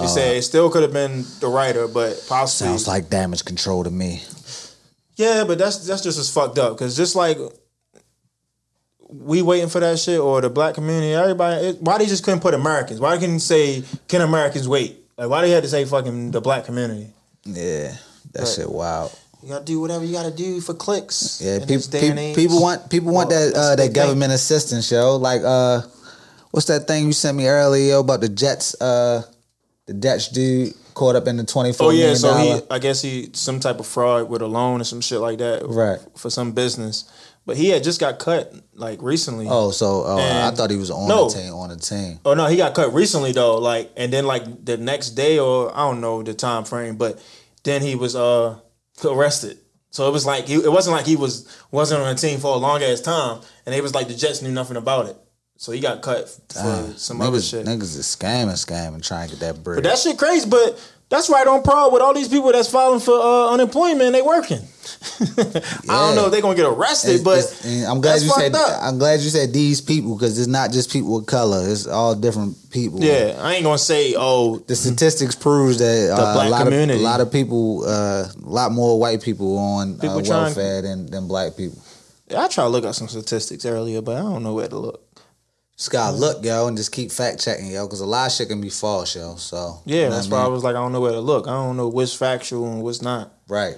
[0.00, 2.68] They said it still could have been the writer, but possibly.
[2.68, 4.22] Sounds like damage control to me.
[5.16, 7.38] yeah, but that's that's just as fucked up because just like
[9.08, 11.66] we waiting for that shit or the black community, everybody.
[11.68, 13.00] It, why they just couldn't put Americans?
[13.00, 14.98] Why couldn't say can Americans wait?
[15.16, 17.08] Like why they had to say fucking the black community?
[17.44, 17.94] Yeah,
[18.32, 18.48] that Right.
[18.48, 19.16] shit wild.
[19.42, 21.40] You gotta do whatever you gotta do for clicks.
[21.40, 22.34] Yeah, in people, this day and age.
[22.36, 23.92] people want people want Well, that uh, that thing.
[23.92, 25.16] government assistance, yo.
[25.16, 25.82] Like uh,
[26.50, 28.74] what's that thing you sent me earlier yo, about the Jets?
[28.80, 29.22] Uh,
[29.86, 32.56] the Dutch dude caught up in the twenty four Oh yeah, so dollar.
[32.56, 35.38] he, I guess he some type of fraud with a loan or some shit like
[35.38, 35.98] that, Right.
[36.16, 37.04] For some business,
[37.46, 39.46] but he had just got cut like recently.
[39.48, 41.28] Oh, so uh, I thought he was on No.
[41.28, 41.52] the team.
[41.54, 42.18] On the team.
[42.24, 43.58] Oh no, he got cut recently though.
[43.58, 47.22] Like, and then like the next day or I don't know the time frame, but
[47.62, 48.58] then he was uh
[49.04, 49.58] arrested.
[49.90, 52.54] So it was like he, it wasn't like he was wasn't on the team for
[52.54, 55.16] a long ass time, and it was like the Jets knew nothing about it.
[55.58, 56.96] So he got cut for Damn.
[56.96, 57.66] some other niggas, shit.
[57.66, 59.82] niggas is scamming, scamming, trying to get that bread.
[59.82, 60.48] But that shit crazy.
[60.48, 60.78] But
[61.08, 64.12] that's right on par with all these people that's filing for uh, unemployment.
[64.12, 64.58] They working.
[65.20, 68.54] I don't know if they're gonna get arrested, It's- but it's- I'm glad you said.
[68.54, 68.82] up.
[68.82, 71.66] I'm glad you said these people because it's not just people of color.
[71.68, 73.02] It's all different people.
[73.02, 76.94] yeah, I ain't gonna say oh The statistics proves that uh, black a lot community.
[76.94, 80.42] of a lot of people, uh, a lot more white people on People uh, trying-
[80.44, 81.78] welfare than, than black people.
[82.36, 85.02] I tried to look up some statistics earlier, but I don't know where to look.
[85.76, 88.48] Just gotta look, yo, and just keep fact checking, yo, because a lot of shit
[88.48, 89.36] can be false, yo.
[89.36, 91.20] So Yeah, you know that's what why I was like, I don't know where to
[91.20, 91.46] look.
[91.46, 93.32] I don't know what's factual and what's not.
[93.48, 93.76] right.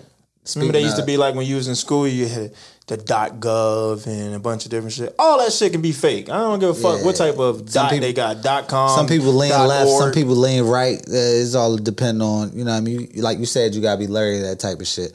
[0.54, 2.54] Remember, they used to be like when you was in school, you had
[2.86, 5.14] the dot gov and a bunch of different shit.
[5.18, 6.30] All that shit can be fake.
[6.30, 7.04] I don't give a fuck Yeah.
[7.04, 8.40] what type of Some dot people- they got.
[8.42, 8.96] Dot com.
[8.96, 10.98] Some people lean left, some people lean right.
[11.00, 12.70] Uh, it's all depend on you know.
[12.70, 15.14] what I mean, you, like you said, you gotta be of that type of shit.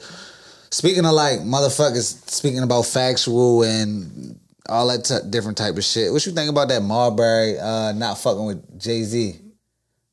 [0.70, 4.38] Speaking of like motherfuckers, speaking about factual and
[4.68, 6.12] all that t- different type of shit.
[6.12, 9.40] What you think about that Marbury uh, not fucking with Jay Z?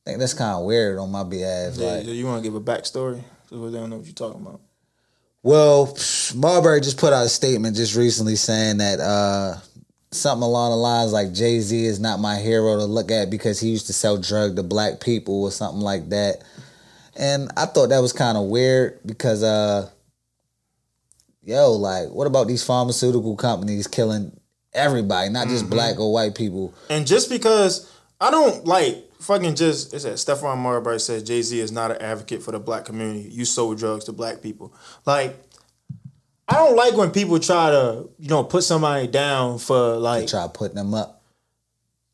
[0.06, 1.74] I think that's kind of weird on my behalf.
[1.76, 3.22] Yeah, like, you want to give a backstory?
[3.48, 4.60] So they don't know what you're talking about.
[5.42, 5.96] Well,
[6.34, 9.56] Marbury just put out a statement just recently saying that uh,
[10.10, 13.58] something along the lines like Jay Z is not my hero to look at because
[13.60, 16.44] he used to sell drug to black people or something like that.
[17.16, 19.90] And I thought that was kind of weird because, uh,
[21.42, 24.38] yo, like, what about these pharmaceutical companies killing
[24.74, 25.74] everybody, not just mm-hmm.
[25.74, 26.74] black or white people?
[26.90, 31.58] And just because I don't like fucking just it said Stephon Marbury says Jay Z
[31.58, 33.28] is not an advocate for the black community.
[33.30, 34.74] You sold drugs to black people.
[35.06, 35.36] Like
[36.48, 40.48] I don't like when people try to you know put somebody down for like Try
[40.52, 41.22] putting them up.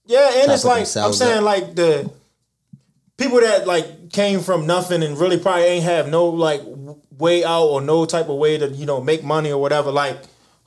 [0.07, 1.45] yeah, and try it's like I'm saying up.
[1.45, 2.11] like the
[3.17, 6.63] people that like came from nothing and really probably ain't have no like
[7.19, 9.91] way out or no type of way to you know make money or whatever.
[9.91, 10.19] Like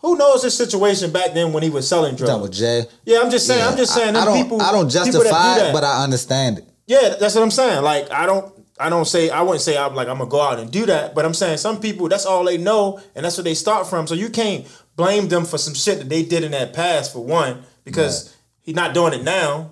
[0.01, 2.41] who knows his situation back then when he was selling drugs?
[2.41, 2.85] with Jay?
[3.05, 3.63] Yeah, I'm just saying.
[3.65, 4.15] I'm just saying.
[4.15, 4.43] I, I don't.
[4.43, 6.67] people, I don't justify do it, but I understand it.
[6.87, 7.83] Yeah, that's what I'm saying.
[7.83, 10.59] Like I don't I don't say I wouldn't say I'm like I'm gonna go out
[10.59, 13.43] and do that, but I'm saying some people that's all they know and that's what
[13.43, 14.07] they start from.
[14.07, 17.23] So you can't blame them for some shit that they did in that past for
[17.23, 19.71] one because he's not doing it now,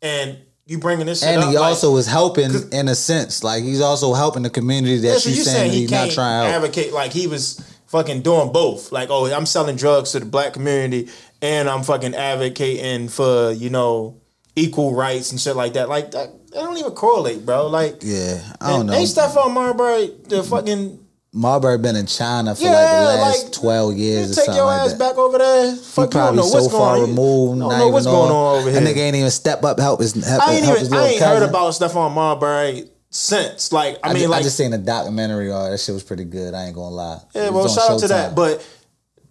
[0.00, 1.50] and you bringing this shit And up.
[1.50, 3.42] he like- also is helping in a sense.
[3.42, 6.10] Like he's also helping the community that Yeah, so you saying saying he he's not
[6.10, 8.92] trying to advocate like he was fucking doing both.
[8.92, 11.08] Like, oh, I'm selling drugs to the black community
[11.42, 14.20] and I'm fucking advocating for, you know,
[14.56, 15.88] equal rights and shit like that.
[15.88, 17.66] Like that, that don't even correlate, bro.
[17.68, 18.92] Like Yeah, I don't know.
[18.94, 23.94] Ain't Stephon Marbury the fucking Marbury been in China for like the last like, twelve
[23.96, 24.98] years or take something your like ass that.
[24.98, 25.76] back over there.
[25.76, 27.08] Fuck, you probably know so what's far going on.
[27.10, 27.60] removed.
[27.60, 28.94] Don't know what's going on over That here.
[28.94, 31.18] nigga ain't even step up help his help, I ain't help even his I ain't
[31.20, 31.42] cousin.
[31.42, 33.72] heard about Stephon Marbury since.
[33.72, 35.50] Like I I, mean, just, like I just seen a documentary.
[35.50, 36.54] Oh, that shit was pretty good.
[36.54, 37.20] I ain't gonna lie.
[37.34, 38.34] Yeah, well, shout out to that.
[38.34, 38.66] But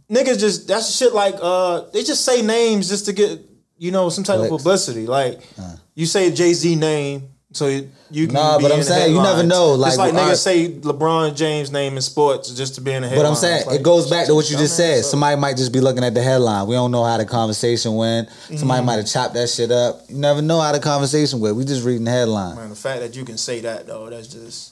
[0.10, 3.40] niggas just that's shit like uh they just say names just to get
[3.78, 5.08] you know some type of publicity.
[5.08, 5.42] Like
[5.96, 9.22] you say Jay Z name, so you you can Nah, but I'm in saying, you
[9.22, 10.38] never know, like, like niggas alright.
[10.38, 13.26] say LeBron James name in sports just to be in the headline.
[13.26, 13.30] But.
[13.30, 15.04] I'm saying Like, it goes back to what you just said.
[15.06, 16.68] Somebody might just be looking at the headline.
[16.68, 18.30] We don't know how the conversation went.
[18.56, 18.86] Somebody Mhm.
[18.86, 20.02] might have chopped that shit up.
[20.10, 21.56] You never know how the conversation went.
[21.56, 22.56] We just reading the headline.
[22.58, 24.72] Man, the fact that you can say that though, that's just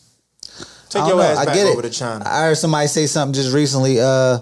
[0.89, 1.21] take your know.
[1.21, 2.23] ass I back get over to China.
[2.27, 3.99] I heard somebody say something just recently.
[4.01, 4.39] Uh,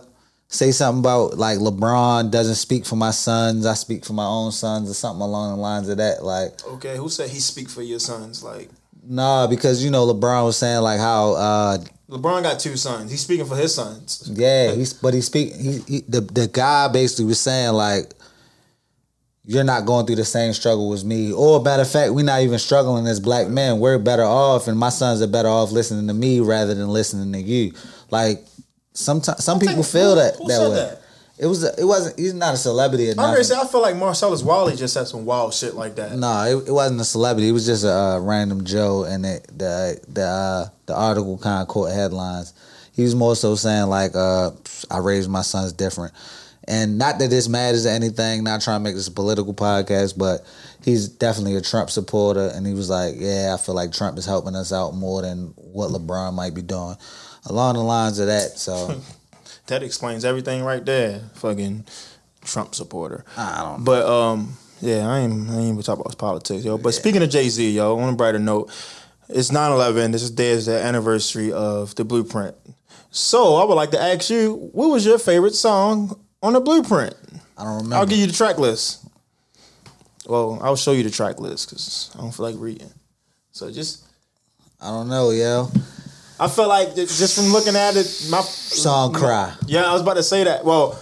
[0.54, 3.66] say something about like LeBron doesn't speak for my sons.
[3.66, 6.24] I speak for my own sons, or something along the lines of that.
[6.24, 8.44] Like, Okay, who said he speak for your sons?
[8.44, 8.70] Like
[9.04, 11.78] nah, because you know LeBron was saying like how uh,
[12.10, 13.12] LeBron got two sons.
[13.12, 14.30] He's speaking for his sons.
[14.32, 18.14] Yeah, he's but he speak he, he the the guy basically was saying like
[19.46, 21.34] you're not going through the same struggle as me.
[21.34, 23.80] Or matter of fact, we're not even struggling as black men.
[23.80, 27.34] We're better off and my sons are better off listening to me rather than listening
[27.34, 27.74] to you.
[28.10, 28.46] Like
[28.94, 30.76] sometimes some people feel that who that way.
[30.76, 31.00] that?
[31.38, 33.32] It was a, it wasn't he's not a celebrity or I'm nothing.
[33.32, 36.16] ready to say I feel like Marcellus Wiley just said some wild shit like that.
[36.16, 37.50] No, it, it wasn't a celebrity.
[37.50, 41.62] It was just a uh, random Joe, and it, the the uh, the article kind
[41.64, 42.54] of caught headlines.
[42.94, 44.52] He was more so saying like, uh,
[44.92, 46.14] "I raised my sons different,"
[46.68, 48.44] and not that this matters or anything.
[48.44, 50.46] Not trying to make this a political podcast, but
[50.84, 54.28] he's definitely a Trump supporter, and he was like, "Yeah, I feel like Trump is
[54.28, 56.96] helping us out more than what LeBron might be doing."
[57.46, 59.02] Along the lines of that, so
[59.68, 61.22] That explains everything right there.
[61.36, 61.86] Fucking
[62.44, 63.24] Trump supporter.
[63.38, 63.84] I don't.
[63.84, 66.78] But um, yeah, I ain't I ain't even talk about politics, yo.
[66.78, 68.70] But speaking of Jay Z, yo, on a brighter note,
[69.30, 70.12] it's 9-11.
[70.12, 72.56] This is day is the anniversary of the Blueprint.
[73.10, 77.16] So I would like to ask you, what was your favorite song on the Blueprint?
[77.58, 77.96] I don't remember.
[77.96, 79.06] I'll give you the track list.
[80.28, 82.92] Well, I'll show you the track list because I don't feel like reading.
[83.52, 84.04] So just
[84.82, 85.70] I don't know, yo.
[86.40, 89.54] I felt like just from looking at it, my Song cry.
[89.68, 90.66] Yeah, I was about to say that.
[90.66, 91.00] Well,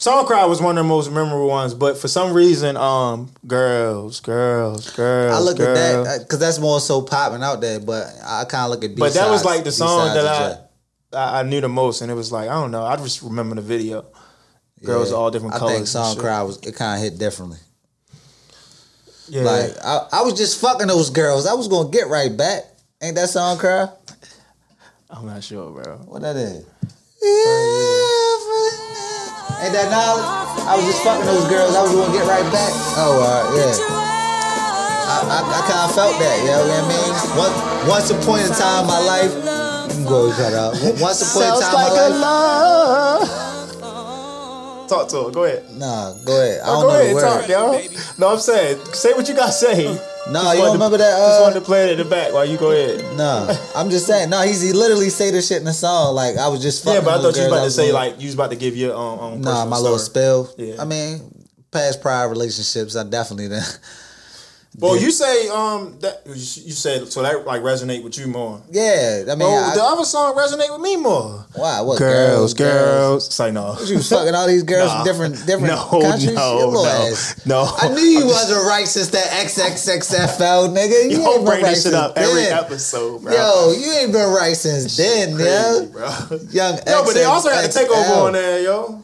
[0.00, 4.20] Song Cry was one of the most memorable ones, but for some reason, um, girls,
[4.20, 5.34] girls, girls.
[5.34, 5.76] I look girls.
[5.76, 8.96] at that because that's more so popping out there, but I kind of look at.
[8.96, 10.70] But that was like the song that.
[11.12, 12.84] I, I I knew the most, and it was like I don't know.
[12.84, 14.06] I just remember the video.
[14.84, 15.16] Girls Yeah.
[15.16, 15.72] all different colors.
[15.72, 16.16] I think Song.
[16.16, 17.58] Cry was it kind of hit differently.
[19.28, 19.42] Yeah.
[19.42, 21.46] Like I, I was just fucking those girls.
[21.46, 22.62] I was gonna get right back.
[23.02, 23.88] Ain't that Song Cry?
[25.10, 25.96] I'm not sure, bro.
[26.04, 26.68] What that is?
[29.64, 30.28] Ain't that knowledge?
[30.68, 31.74] I was just fucking those girls.
[31.74, 32.68] I was gonna get right back.
[33.00, 33.72] Oh, uh, yeah.
[35.08, 36.36] I, I, I kind of felt that.
[36.44, 37.08] You know what I mean?
[37.40, 37.56] Once,
[37.88, 40.76] once a point in time in my life, you can go shut up.
[41.00, 42.87] Once a point in time like in my life.
[44.88, 45.30] Talk to her.
[45.30, 45.70] Go ahead.
[45.72, 46.60] Nah, go ahead.
[46.60, 47.90] I Oh, don't go know ahead, the talk, word.
[47.92, 48.00] yo.
[48.18, 49.84] No, I'm saying, say what you got to say.
[49.84, 51.18] No, Just you don't to- remember that?
[51.18, 53.04] just Uh, wanted to play it in the back while you go ahead.
[53.16, 54.30] No, I'm just saying.
[54.30, 56.14] No, he's he literally say this shit in the song.
[56.14, 58.18] Like I was just fucking Yeah, but I thought you was about to say like
[58.20, 60.50] you was about to give your um, um Nah, my little spell.
[60.58, 60.76] Yeah.
[60.80, 61.22] I mean,
[61.70, 63.62] past prior relationships, I definitely done.
[64.80, 66.36] Well, you say um that you
[66.72, 68.62] said so that like resonate with you more.
[68.70, 71.44] Yeah, I mean, well, I- the other song resonate with me more.
[71.54, 71.80] Why?
[71.80, 73.26] What girls, girls?
[73.26, 73.76] It's like no.
[73.84, 74.96] You was fucking all these girls Nah.
[74.98, 76.32] from different different No, countries.
[76.34, 77.40] no, no, ass.
[77.46, 77.68] no.
[77.76, 81.04] I knew you wasn't right since that XXXFL nigga.
[81.04, 82.58] You, You don't bring right this shit up every then.
[82.58, 83.32] episode, bro.
[83.32, 85.86] Yo, you ain't been right since then, Crazy, yo.
[85.86, 86.38] bro.
[86.50, 88.26] Young Yo, but they also got the takeover XXXL.
[88.26, 89.02] on there, yo.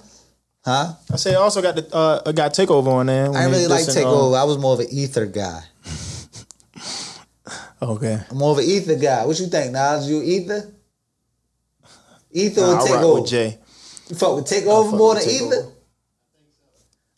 [0.64, 0.94] Huh?
[1.12, 3.28] I say also got the uh got takeover on there.
[3.30, 4.34] I didn't really like takeover.
[4.34, 5.62] um, I was more of an ether guy.
[7.82, 8.18] Okay.
[8.30, 9.26] I'm more of an ether guy.
[9.26, 10.08] What you think, Nas?
[10.08, 10.72] You ether?
[12.32, 13.20] Ether Nah, or takeover?
[13.20, 13.58] with Jay.
[14.08, 15.70] You fuck with takeover more with than Takeover.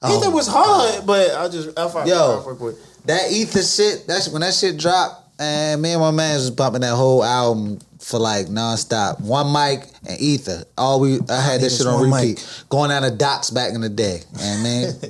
[0.04, 0.18] ether?
[0.18, 2.44] Ether was hard, but I just I fuck, Yo.
[2.46, 3.04] I with.
[3.06, 5.22] That ether shit, that's when that shit dropped.
[5.38, 9.20] and me and my man was bumping that whole album for like nonstop.
[9.20, 10.62] One mic and ether.
[10.78, 12.64] All we I had this shit on repeat.
[12.68, 14.20] Going out of docks back in the day.
[14.40, 14.94] And man,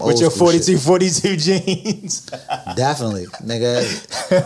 [0.00, 0.78] With your school shit.
[0.78, 2.20] 42, 42 jeans.
[2.76, 3.82] Definitely, nigga.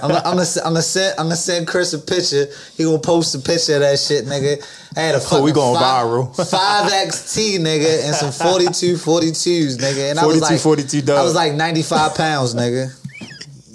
[0.03, 2.47] I'm gonna I'm gonna send I'm gonna send Chris a picture.
[2.79, 4.65] He gonna post a picture of that shit, nigga.
[4.97, 6.51] I had a fucking Oh, we going five, viral.
[6.51, 10.11] Five XT, nigga, and some 42 42s, nigga.
[10.11, 11.19] And I 42, was like 42 dog.
[11.19, 12.89] I was like 95 pounds, nigga.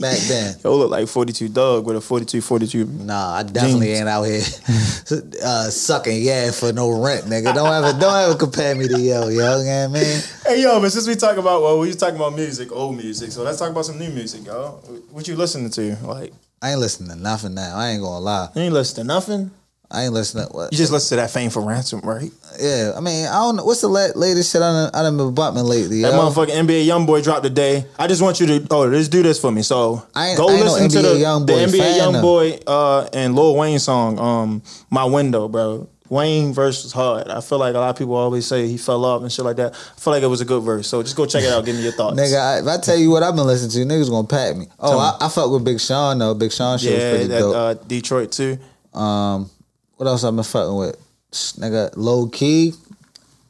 [0.04, 0.56] Back then.
[0.64, 2.86] Yo, look like 42 dog with a 42, 42.
[2.86, 4.00] Nah, I definitely Jeans.
[4.02, 4.42] ain't out here
[5.46, 7.54] uh, sucking yeah for no rent, nigga.
[7.56, 9.30] Don't ever don't ever compare me to yo, yo.
[9.30, 10.22] You know what I mean?
[10.46, 13.32] Hey, yo, but since we talk about, well, we was talking about music, old music,
[13.32, 14.72] so let's talk about some new music, yo.
[15.12, 15.96] What you listening to?
[16.06, 17.76] Like, I ain't listening to nothing now.
[17.78, 18.50] I ain't gonna lie.
[18.56, 19.52] you ain't listening to nothing?
[19.94, 20.72] I ain't listening to what.
[20.72, 22.32] You just listen to that Fame for Ransom, right?
[22.60, 25.18] Yeah, I mean, I don't know what's the la- latest shit I done, I done
[25.18, 26.02] been bumping lately.
[26.02, 26.20] That yo?
[26.20, 27.86] motherfucking NBA YoungBoy dropped today.
[28.00, 29.62] I just want you to oh, just do this for me.
[29.62, 32.12] So I ain't- go I ain't no listen to NBA the, YoungBoy the NBA though.
[32.12, 35.88] YoungBoy uh, and Lil Wayne song, um, "My Window," bro.
[36.10, 37.28] Wayne verse was hard.
[37.28, 39.56] I feel like a lot of people always say he fell off and shit like
[39.56, 39.74] that.
[39.74, 40.88] I feel like it was a good verse.
[40.88, 41.66] So just go check it out.
[41.66, 42.20] Give me your thoughts.
[42.20, 44.68] Nigga, I, if I tell you what I've been listening to, niggas gonna pack me.
[44.80, 45.06] Oh, Tell me.
[45.22, 46.34] I, I fuck with Big Sean though.
[46.36, 47.56] Big Sean shit was yeah, pretty that dope.
[47.56, 48.58] uh, Detroit too.
[48.94, 49.50] um,
[49.98, 50.98] what else I've been fucking with?
[51.32, 52.74] Nigga, low key.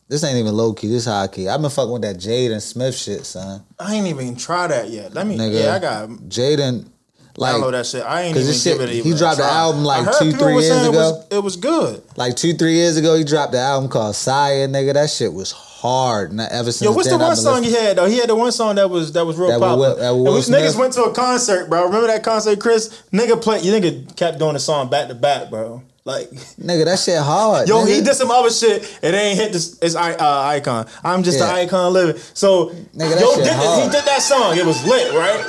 [0.09, 0.87] This ain't even low key.
[0.89, 1.49] This high key.
[1.49, 3.63] I've been fucking with that Jaden Smith shit, son.
[3.79, 5.13] I ain't even try that yet.
[5.13, 5.37] Let me.
[5.37, 6.87] Nigga, yeah, I got Jaden.
[7.35, 8.03] Like, download that shit.
[8.03, 8.89] I ain't even shit- give it.
[8.93, 11.25] he Even a dropped the album, like, two, three years saying It was, ago.
[11.31, 12.03] it was good.
[12.15, 14.93] like two, three years ago, he dropped the album called Sire, nigga.
[14.93, 16.29] That shit was hard.
[16.29, 18.05] And ever since Yo, what's the then, I've one song listening- he had though?
[18.05, 19.95] He had the one song that was that was real That popular.
[20.13, 21.85] Will- Will we- niggas went to a concert, bro.
[21.85, 22.91] Remember that concert, Chris?
[23.11, 23.65] Nigga played.
[23.65, 25.81] You nigga kept doing the song back to back, bro.
[26.05, 26.29] Like,
[26.59, 27.67] Nigga, that shit hard.
[27.69, 27.95] yo, nigga.
[27.95, 29.77] he did some other shit It ain't hit this.
[29.81, 30.85] It's uh, icon.
[31.03, 31.49] I'm just Yeah.
[31.49, 32.21] an icon living.
[32.33, 33.83] So, Nigga, that yo, shit did, hard.
[33.83, 34.57] he did that song.
[34.57, 35.39] It was lit, right?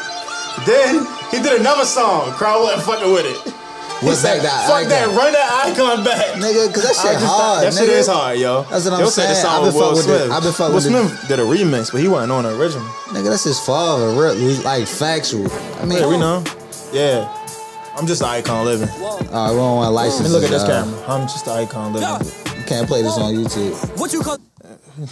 [0.67, 2.31] Then he did another song.
[2.33, 3.53] Crowd wasn't fucking with it.
[4.03, 6.35] What's that, that Fuck that, icon?" run that icon back.
[6.37, 6.73] nigga.
[6.75, 8.63] Cause that shit hard, That shit is hard, yo.
[8.71, 9.47] That's what I'm Yo said the saying.
[9.47, 10.33] song I've with been Will fucking with the- Smith.
[10.37, 12.87] I've been fucking with the- Smith did a remix, but he wasn't on the original.
[13.11, 14.11] Nigga, that's his father.
[14.11, 15.51] Real, like factual.
[15.81, 16.45] I mean, Yeah, we know.
[16.93, 17.27] Yeah.
[17.97, 18.89] I'm just an icon living.
[18.89, 20.23] All right, we don't want to license.
[20.23, 21.05] Let me look at this camera.
[21.09, 22.09] I'm just an icon living.
[22.59, 23.99] You can't play this on YouTube.
[23.99, 24.39] What you call?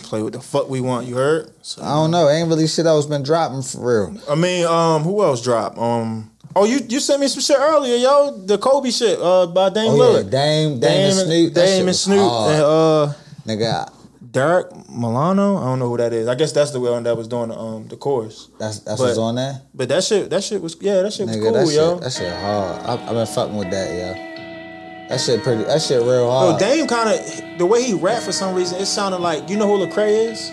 [0.05, 1.07] Play what the fuck we want.
[1.09, 1.53] You heard?
[1.63, 2.29] So, I don't know.
[2.29, 4.21] Ain't really shit I was been dropping for real.
[4.29, 5.77] I mean, um, who else dropped?
[5.77, 8.31] Um, oh, you you sent me some shit earlier, yo.
[8.47, 10.31] The Kobe shit, uh, by Dame Oh yeah, Lillard.
[10.31, 11.55] Dame, Dame, and Snoop.
[11.55, 12.53] That Dame and Snoop, hard.
[12.53, 13.13] and uh,
[13.47, 13.93] Nigga,
[14.33, 15.59] Derek Milano.
[15.59, 16.27] I don't know who that is.
[16.27, 18.49] I guess that's the one that was doing the, um the chorus.
[18.59, 19.61] that's that's But- what's on there.
[19.75, 21.99] But that shit, that shit was yeah, that shit was cool, that shit, yo.
[22.01, 22.83] that shit hard.
[22.87, 25.09] I, I've been fucking with that, yo.
[25.09, 25.65] That shit pretty.
[25.65, 26.59] That shit real Yo, hard.
[26.61, 29.67] Dame kind of the way he rap for some reason, it sounded like you know
[29.67, 30.51] who Lecrae is.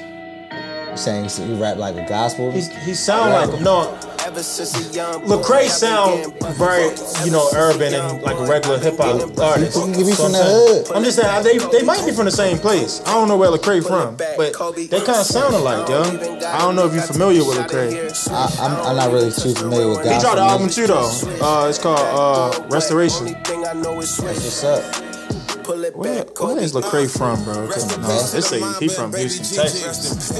[0.92, 2.52] You saying he rap like a gospel?
[2.52, 3.98] He's, he sound like no.
[4.34, 6.90] Lecrae sound very
[7.26, 9.78] you know urban and like a regular hip hop artist.
[9.78, 10.92] He- he be So from I'm the hood.
[10.96, 13.02] I'm just saying they they might be from the same place.
[13.06, 14.54] I don't know where Lecrae from, but
[14.90, 16.02] they kind of sound alike, yo.
[16.48, 18.30] I don't know if you're familiar with Lecrae.
[18.32, 20.14] I, I'm, I'm not really too familiar with gospel.
[20.14, 21.10] He dropped an album too though.
[21.42, 23.36] Uh, it's called uh, Restoration.
[23.44, 25.09] That's what's up.
[26.00, 27.66] Where, where is Lecrae from, bro?
[27.66, 30.32] No, they say he from Houston, Texas.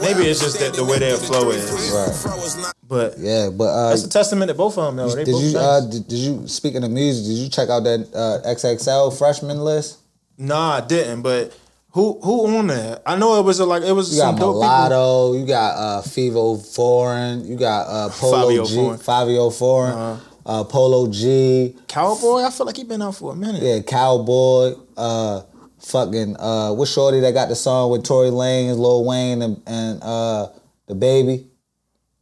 [0.00, 1.70] Maybe it's just that the way their flow is.
[1.92, 2.74] Right.
[2.82, 5.14] But Yeah, but uh, that's a testament to both of them, though.
[5.14, 5.62] They did both you nice.
[5.62, 7.26] uh, did, did you speaking of music?
[7.26, 9.98] Did you check out that uh, XXL freshman list?
[10.36, 11.22] Nah, I didn't.
[11.22, 11.56] But
[11.92, 12.98] who who on there?
[13.06, 15.38] I know it was a, like it was You got some dope people.
[15.38, 18.98] You got uh, Fivio Foreign, you got uh, Polo Fabio G, Foreign.
[18.98, 20.24] Fivio Foreign, Uh-huh.
[20.48, 22.42] Uh, Polo G, Calboy.
[22.44, 23.62] I feel like he been out for a minute.
[23.62, 25.42] yeah, Calboy, uh,
[25.78, 30.02] fucking uh, what shorty that got the song with Tory Lanez, Lil Wayne, and, and
[30.02, 30.48] uh,
[30.88, 31.44] DaBaby,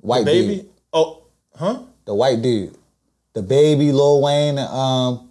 [0.00, 0.56] white Baby.
[0.56, 1.22] dude, Oh,
[1.54, 1.82] huh?
[2.04, 2.76] the white dude,
[3.34, 5.25] DaBaby, Lil Wayne, um,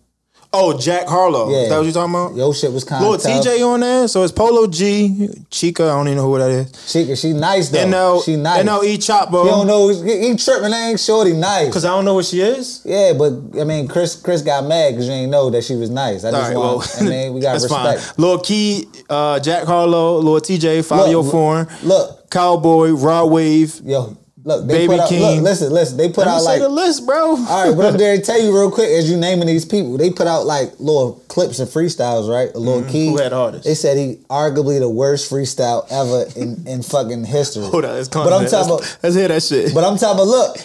[0.58, 1.50] Oh, Jack Harlow.
[1.50, 1.58] Yeah.
[1.64, 2.36] Is that what you talking about?
[2.36, 3.46] Yo shit was kind Little tough.
[3.46, 4.08] TJ on there.
[4.08, 5.82] So it's Polo G, Chika.
[5.82, 6.90] I don't even know who that is.
[6.92, 7.80] She, she nice though.
[7.86, 8.64] NL, she nice.
[8.64, 9.44] NLE Chop, bro.
[9.44, 10.72] You don't know he, he tripping.
[10.74, 11.68] Ain't shorty nice.
[11.68, 12.82] Because I don't know what she is.
[12.86, 15.90] Yeah, but I mean, Chris Chris got mad because you ain't know that she was
[15.90, 16.24] nice.
[16.24, 16.78] I All just right, want.
[16.78, 18.02] well, I mean, we got respect.
[18.02, 18.16] fine.
[18.18, 23.82] Lil Key, uh, Jack Harlow, Lil Tjay, Fivio Foreign, Look, Calboy, Rod Wave.
[23.84, 25.10] yo, look, they Baby put out.
[25.10, 25.22] King.
[25.22, 25.98] Look, listen, listen.
[25.98, 26.62] They put Let out like.
[26.62, 27.36] the list, bro.
[27.36, 29.98] All right, but I'm there to tell you real quick as you naming these people.
[29.98, 32.54] They put out like little clips and freestyles, right?
[32.56, 33.08] A little key.
[33.08, 33.18] Mm-hmm.
[33.18, 33.66] Who had hardest?
[33.66, 37.64] They said he arguably the worst freestyle ever in, in fucking history.
[37.64, 38.82] Hold on, it's But I'm talking about.
[38.82, 39.74] let's, let's hear that shit.
[39.74, 40.58] But I'm talking about, look,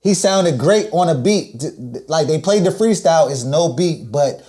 [0.00, 1.64] he sounded great on a beat.
[2.08, 4.42] Like they played the freestyle, it's no beat, but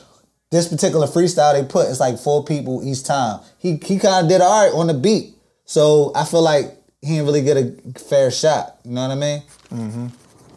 [0.51, 3.39] this particular freestyle they put, it's like four people each time.
[3.57, 5.33] He he kind of did all right on the beat.
[5.65, 8.77] So I feel like he didn't really get a fair shot.
[8.83, 9.41] You know what I mean?
[9.69, 10.07] Mm-hmm.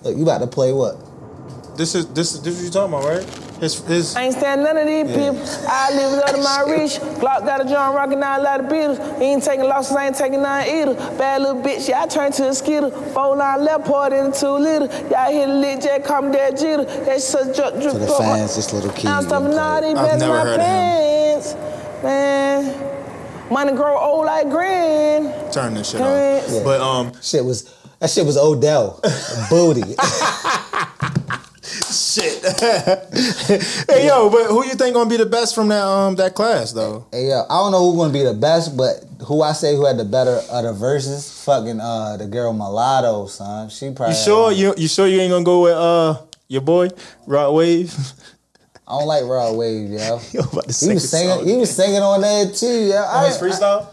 [0.03, 0.96] Look, you about to play what?
[1.78, 3.62] this is this is this is what you talking about, right?
[3.62, 4.16] His his.
[4.16, 5.38] I ain't stand none of these people.
[5.68, 6.99] I live it up to my reach.
[7.22, 9.18] Glock got a John rockin' out a lot of Beatles.
[9.18, 10.94] He ain't taking losses, I ain't taking none either.
[11.16, 12.90] Bad little bitch, yeah, I turned to a skitter.
[12.90, 14.86] Four line left part in a two liter.
[15.09, 16.84] Y'all hit a lit jack, call me that jitter.
[17.07, 19.07] That's such drip, drip, To the fans, this little kid.
[19.07, 21.55] I'm stuffing all these I've in my heard pants.
[22.03, 22.97] Man,
[23.51, 25.32] money grow old like green.
[25.53, 26.53] Turn this shit Parents.
[26.55, 26.64] off.
[26.64, 29.01] But um, Shit was that shit was Odell.
[29.51, 29.82] Booty.
[31.90, 32.42] shit.
[33.90, 36.72] hey yo, but who you think gonna be the best from that um that class
[36.72, 37.07] though?
[37.12, 39.84] Hey, yo, I don't know who's gonna be the best, but who I say who
[39.86, 41.42] had the better of the verses?
[41.44, 43.68] Fucking uh, the girl Mulatto, son.
[43.70, 44.14] She probably.
[44.16, 46.88] You sure you you sure you ain't gonna go with uh your boy
[47.26, 47.94] Rod Wave?
[48.89, 49.99] I don't like Rod Wave, yo.
[50.32, 51.28] Yo, about to He sing a was singing.
[51.36, 51.47] song.
[51.47, 52.86] He was singing on that too.
[52.86, 52.97] Yo.
[52.97, 53.86] On his I- freestyle.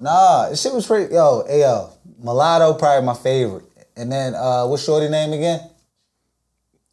[0.00, 1.14] Nah, shit was pretty.
[1.14, 3.64] Yo, hey, yo, Mulatto probably my favorite.
[3.96, 5.60] And then uh, what's Shorty name again?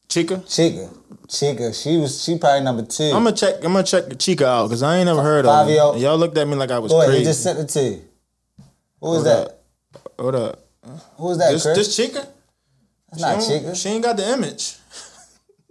[0.08, 0.42] Chika.
[0.46, 0.96] Chika.
[1.28, 1.74] Chika.
[1.84, 2.24] She was.
[2.24, 3.56] She probably number 2 I'm gonna check.
[3.56, 5.94] I'm gonna check Chika out because I ain't never heard of Fabio.
[5.94, 6.02] him.
[6.04, 7.10] Y'all looked at me like I was Go ahead.
[7.14, 7.30] He crazy.
[7.32, 8.02] just sent it to you.
[9.02, 9.48] Who was Hold that?
[9.48, 10.14] up.
[10.20, 10.60] Hold up.
[11.18, 11.52] Who was that?
[11.52, 11.78] This, Chris?
[11.96, 12.28] this Chika?
[13.12, 13.82] That's she don't- Chika.
[13.82, 14.76] She ain't got the image.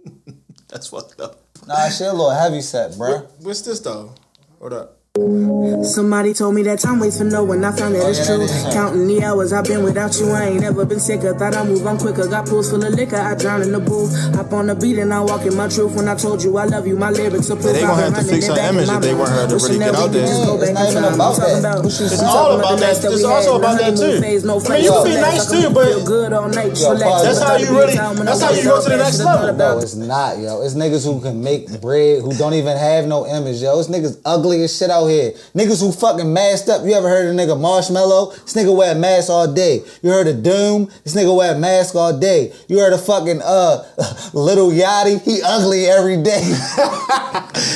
[0.73, 1.39] That's fucked up.
[1.67, 3.19] Nah, she a little heavy set, bro.
[3.41, 4.15] What's this though?
[4.59, 4.97] Hold up.
[5.15, 7.63] Somebody told me that time waits for no one.
[7.63, 8.73] I found that it's oh, true.
[8.73, 11.37] Counting the hours I've been without you, I ain't never been sicker.
[11.37, 12.25] Thought I'd move on quicker.
[12.25, 13.21] Got pools full of liquor.
[13.21, 14.09] I drown in the booth.
[14.33, 15.93] Hop on the beat and I walk in my truth.
[15.93, 17.77] When I told you I love you, my lyrics are proof.
[17.77, 20.09] they gonna have to fix her image if they want her to really get out
[20.09, 20.25] there.
[20.25, 21.83] It's not even about that.
[21.83, 22.25] What she It's saying?
[22.25, 22.97] all about that.
[22.97, 24.17] It's also about that too.
[24.17, 24.41] I mean,
[24.81, 26.73] you can be nice too, but good all night.
[26.73, 27.21] Yo, pause.
[27.21, 27.93] that's how you really.
[27.93, 29.53] That's how you go to the next level.
[29.53, 30.63] No, it's not, yo.
[30.65, 33.77] It's niggas who can make bread who don't even have no image, yo.
[33.77, 35.31] It's niggas ugly as shit out here.
[35.55, 36.83] Niggas who fucking masked up.
[36.85, 38.33] You ever heard of nigga Marshmello?
[38.43, 39.81] This nigga wear a mask all day.
[40.01, 40.89] You heard of Doom?
[41.03, 42.53] This nigga wear a mask all day.
[42.67, 43.83] You heard of fucking uh
[44.33, 45.21] Little Yachty?
[45.21, 46.41] He ugly every day.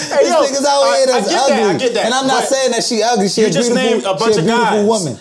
[0.10, 1.56] Hey, These yo, niggas out I- here I that's get ugly.
[1.56, 3.30] that, I get that, And I'm not but saying that she ugly.
[3.30, 4.88] She you a just beautiful, named a bunch a of guys.
[4.88, 5.18] woman.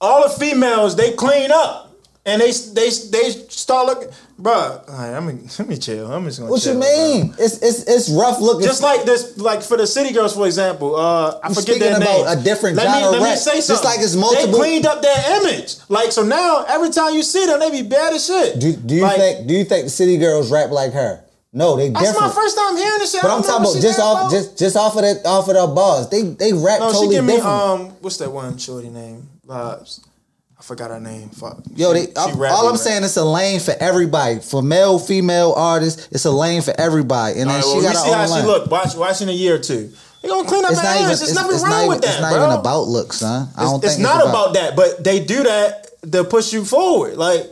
[0.00, 1.92] All the females they clean up
[2.24, 4.08] and they they they start looking,
[4.38, 6.10] right, I'm gonna, let me chill.
[6.12, 6.50] I'm just gonna.
[6.50, 7.34] What you chill, mean?
[7.38, 8.66] It's it's it's rough looking.
[8.66, 11.98] Just like this, like for the city girls, for example, uh, I I'm forget their
[11.98, 12.02] name.
[12.22, 14.86] about a different let me, genre let me say Just like it's multiple- They cleaned
[14.86, 18.26] up their image, like so now every time you see them, they be bad as
[18.26, 18.58] shit.
[18.60, 21.22] Do, do you Like, think do you think the city girls rap like her?
[21.52, 22.26] No, they That's different.
[22.34, 23.22] my first time hearing this shit.
[23.22, 24.30] but I'm talking about just off about.
[24.30, 26.08] just just off of that off of the bars.
[26.10, 27.54] They they rap No, totally she give me different.
[27.56, 29.26] um, what's that one shorty name?
[29.46, 30.00] Vibes.
[30.58, 31.28] I forgot her name.
[31.30, 31.58] Fuck.
[31.74, 34.40] Yo, they, she all I'm saying it's a lane for everybody.
[34.40, 37.40] For male, female artists, it's a lane for everybody.
[37.40, 38.70] And All then right, she well, we got see how own she look.
[38.70, 39.92] Watch, watch in a year or two.
[40.22, 41.06] They gonna clean up It's not even.
[41.08, 42.46] There's nothing wrong not with that, It's not bro.
[42.46, 43.48] even about looks, son.
[43.56, 46.64] I don't it's, think it's not about that, but they do that to push you
[46.64, 47.16] forward.
[47.16, 47.46] Like,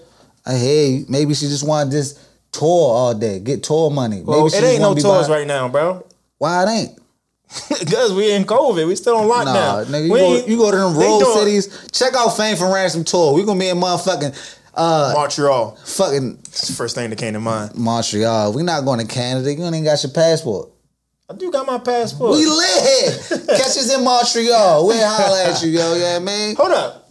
[0.46, 1.04] hey.
[1.08, 2.18] Maybe she just want this
[2.52, 4.16] tour all day, get tour money.
[4.16, 6.06] Maybe well, it ain't no tours right now, bro.
[6.38, 6.98] Why it ain't?
[7.78, 9.44] Because we in COVID, we still on lockdown.
[9.44, 11.88] Nah, nigga, you We go, you go to them rural doing cities.
[11.92, 13.34] Check out Fame from Ransom tour.
[13.34, 15.76] We gonna be in motherfucking uh Montreal.
[15.84, 16.38] fucking
[16.76, 17.76] first thing that came to mind.
[17.76, 18.52] Montreal.
[18.52, 19.52] We not going to Canada.
[19.52, 20.70] You ain't even got your passport.
[21.30, 22.32] I do got my passport.
[22.32, 23.26] We lit.
[23.28, 24.86] Catch us in Montreal.
[24.86, 25.94] We holla at you, yo.
[25.94, 26.56] Yeah, man.
[26.56, 27.08] Hold up.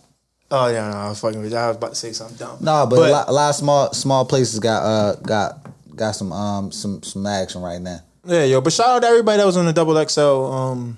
[0.51, 1.57] Oh yeah, no, I was fucking with you.
[1.57, 2.57] I was about to say something dumb.
[2.61, 6.31] Nah, but, a, lot, a lot of small small places got uh got got some
[6.31, 8.01] um some some action right now.
[8.25, 10.97] Yeah, yo, but shout out to everybody that was on the double XL um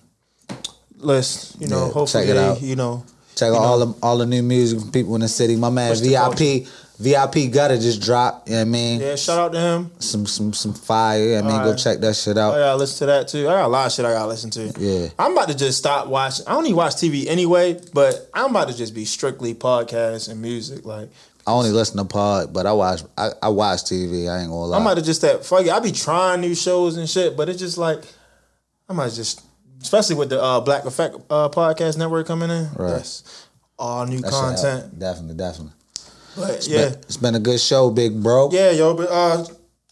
[0.98, 1.60] list.
[1.60, 2.62] You know, Yeah, hopefully, check it out.
[2.62, 3.04] you know,
[3.36, 5.56] Check out all the all the new music from people in the city.
[5.56, 6.68] My man the VIP
[6.98, 8.48] VIP Gutter just dropped.
[8.48, 9.02] You know what I mean?
[9.02, 9.92] yeah, shout out to him.
[10.00, 11.20] Some some some fire.
[11.22, 12.52] You know I mean, go check that shit I out.
[12.52, 13.50] gotta listen to that too.
[13.50, 14.74] I got a lot of shit I gotta listen to.
[14.80, 15.10] Yeah.
[15.20, 16.48] I'm about to just stop watching.
[16.48, 20.42] I don't even watch TV anyway, but I'm about to just be strictly podcasts and
[20.42, 20.86] music.
[20.86, 21.10] Like
[21.48, 24.30] I only listen to pod, but I watch I, I watch TV.
[24.30, 24.78] I ain't gonna lie.
[24.78, 25.72] I'm about to just that fuck it.
[25.72, 28.04] I be trying new shows and shit, but it's just like
[28.90, 29.42] I might just,
[29.82, 32.70] especially with the uh, Black Effect uh, podcast network coming in.
[32.74, 32.92] Right.
[32.94, 34.98] That's all new That content.
[35.00, 35.74] Definitely, definitely.
[36.36, 38.50] But It's yeah, been, it's been a good show, big bro.
[38.52, 39.46] yeah, yo, but uh,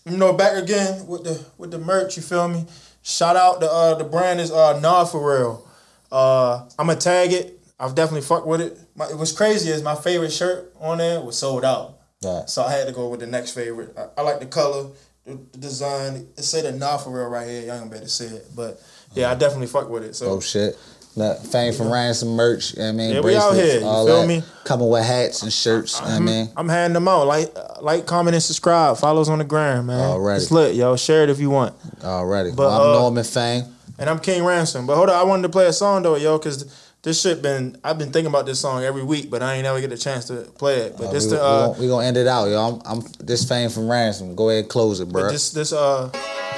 [0.06, 2.18] you know, back again with the with the merch.
[2.18, 2.66] You feel me?
[3.02, 5.68] Shout out the uh, the brand is uh, Nah for real.
[6.12, 7.60] Uh, I'm gonna tag it.
[7.80, 8.78] I've definitely fucked with it.
[8.96, 12.00] My, it was crazy is my favorite shirt on there was sold out.
[12.24, 12.50] Right.
[12.50, 13.98] So I had to go with the next favorite.
[13.98, 14.90] I, I like the color,
[15.26, 16.28] the, the design.
[16.38, 17.62] It say the nah for real right here.
[17.62, 18.48] Y'all gonna better see it.
[18.56, 18.82] But
[19.14, 20.16] yeah, I definitely fuck with it.
[20.16, 20.78] So Oh shit.
[21.16, 23.14] Look, Fame from Ransom merch, you know I mean?
[23.14, 24.28] Yeah, we out here, you all feel that.
[24.28, 24.42] me?
[24.64, 26.50] Coming with hats and shirts, I mean?
[26.58, 27.28] I'm handing them out.
[27.28, 28.98] Like, like, comment, and subscribe.
[28.98, 30.00] Follow us on the gram, man.
[30.00, 30.38] Alrighty.
[30.38, 30.96] It's lit, yo.
[30.96, 31.76] Share it if you want.
[32.04, 32.50] Already.
[32.50, 33.66] But, well, I'm uh, Norman Fame.
[34.00, 34.88] And I'm King Ransom.
[34.88, 37.78] But hold on, I wanted to play a song though, yo, because this shit been
[37.84, 40.26] I've been thinking about this song every week, but I ain't never get a chance
[40.26, 40.96] to play it.
[40.98, 42.60] But Uh, this we, the we, uh, gonna, we gonna end it out, yo.
[42.60, 44.36] I'm, I'm this fame from ransom.
[44.36, 45.24] Go ahead, close it, bro.
[45.24, 46.08] but this this uh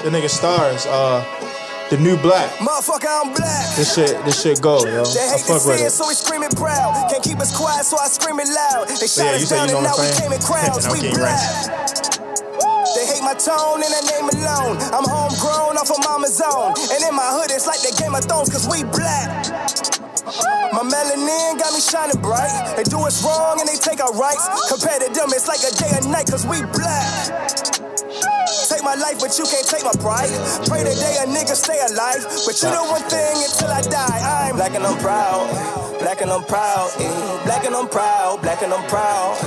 [0.03, 1.23] the nigga stars uh
[1.89, 2.49] the new black.
[2.61, 3.75] Motherfucker, I'm black.
[3.75, 5.05] This shit this shit go yo.
[5.05, 5.91] They I hate to fuck see with it, it.
[5.91, 7.09] so we screaming proud.
[7.09, 8.87] Can't keep us quiet, so I scream it loud.
[8.89, 10.21] They So shot yeah, you us say down you and know now what we I'm
[10.21, 10.85] came in crowds.
[10.89, 11.41] And we King black.
[12.95, 14.77] They hate my tone and their name alone.
[14.93, 16.73] I'm homegrown off of mama's own.
[16.93, 19.45] And in my hood, it's like the Game of Thrones, cause we black.
[20.25, 22.73] My melanin got me shining bright.
[22.75, 24.47] They do us wrong and they take our rights.
[24.69, 27.74] Compared to them, it's like a day and night, cause we black.
[28.69, 30.29] Take my life, but you can't take my pride.
[30.67, 32.23] Pray today a nigga stay alive.
[32.45, 35.47] But you know one thing until I die, I'm black and I'm proud.
[35.99, 37.43] Black and I'm proud, eh.
[37.45, 39.39] Black and I'm proud, black and I'm proud.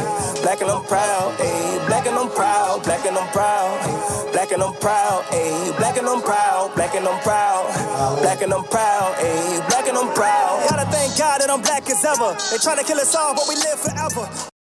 [0.43, 1.87] Black and I'm proud, eh.
[1.87, 4.33] Black and I'm proud, black and I'm proud.
[4.33, 5.77] Black and I'm proud, eh.
[5.79, 8.21] Black and I'm proud, black and I'm proud.
[8.23, 9.69] Black and I'm proud, eh.
[9.69, 10.67] Black and I'm proud.
[10.71, 12.33] Gotta thank God that I'm black as ever.
[12.51, 14.58] They tryna kill us all, but we live forever.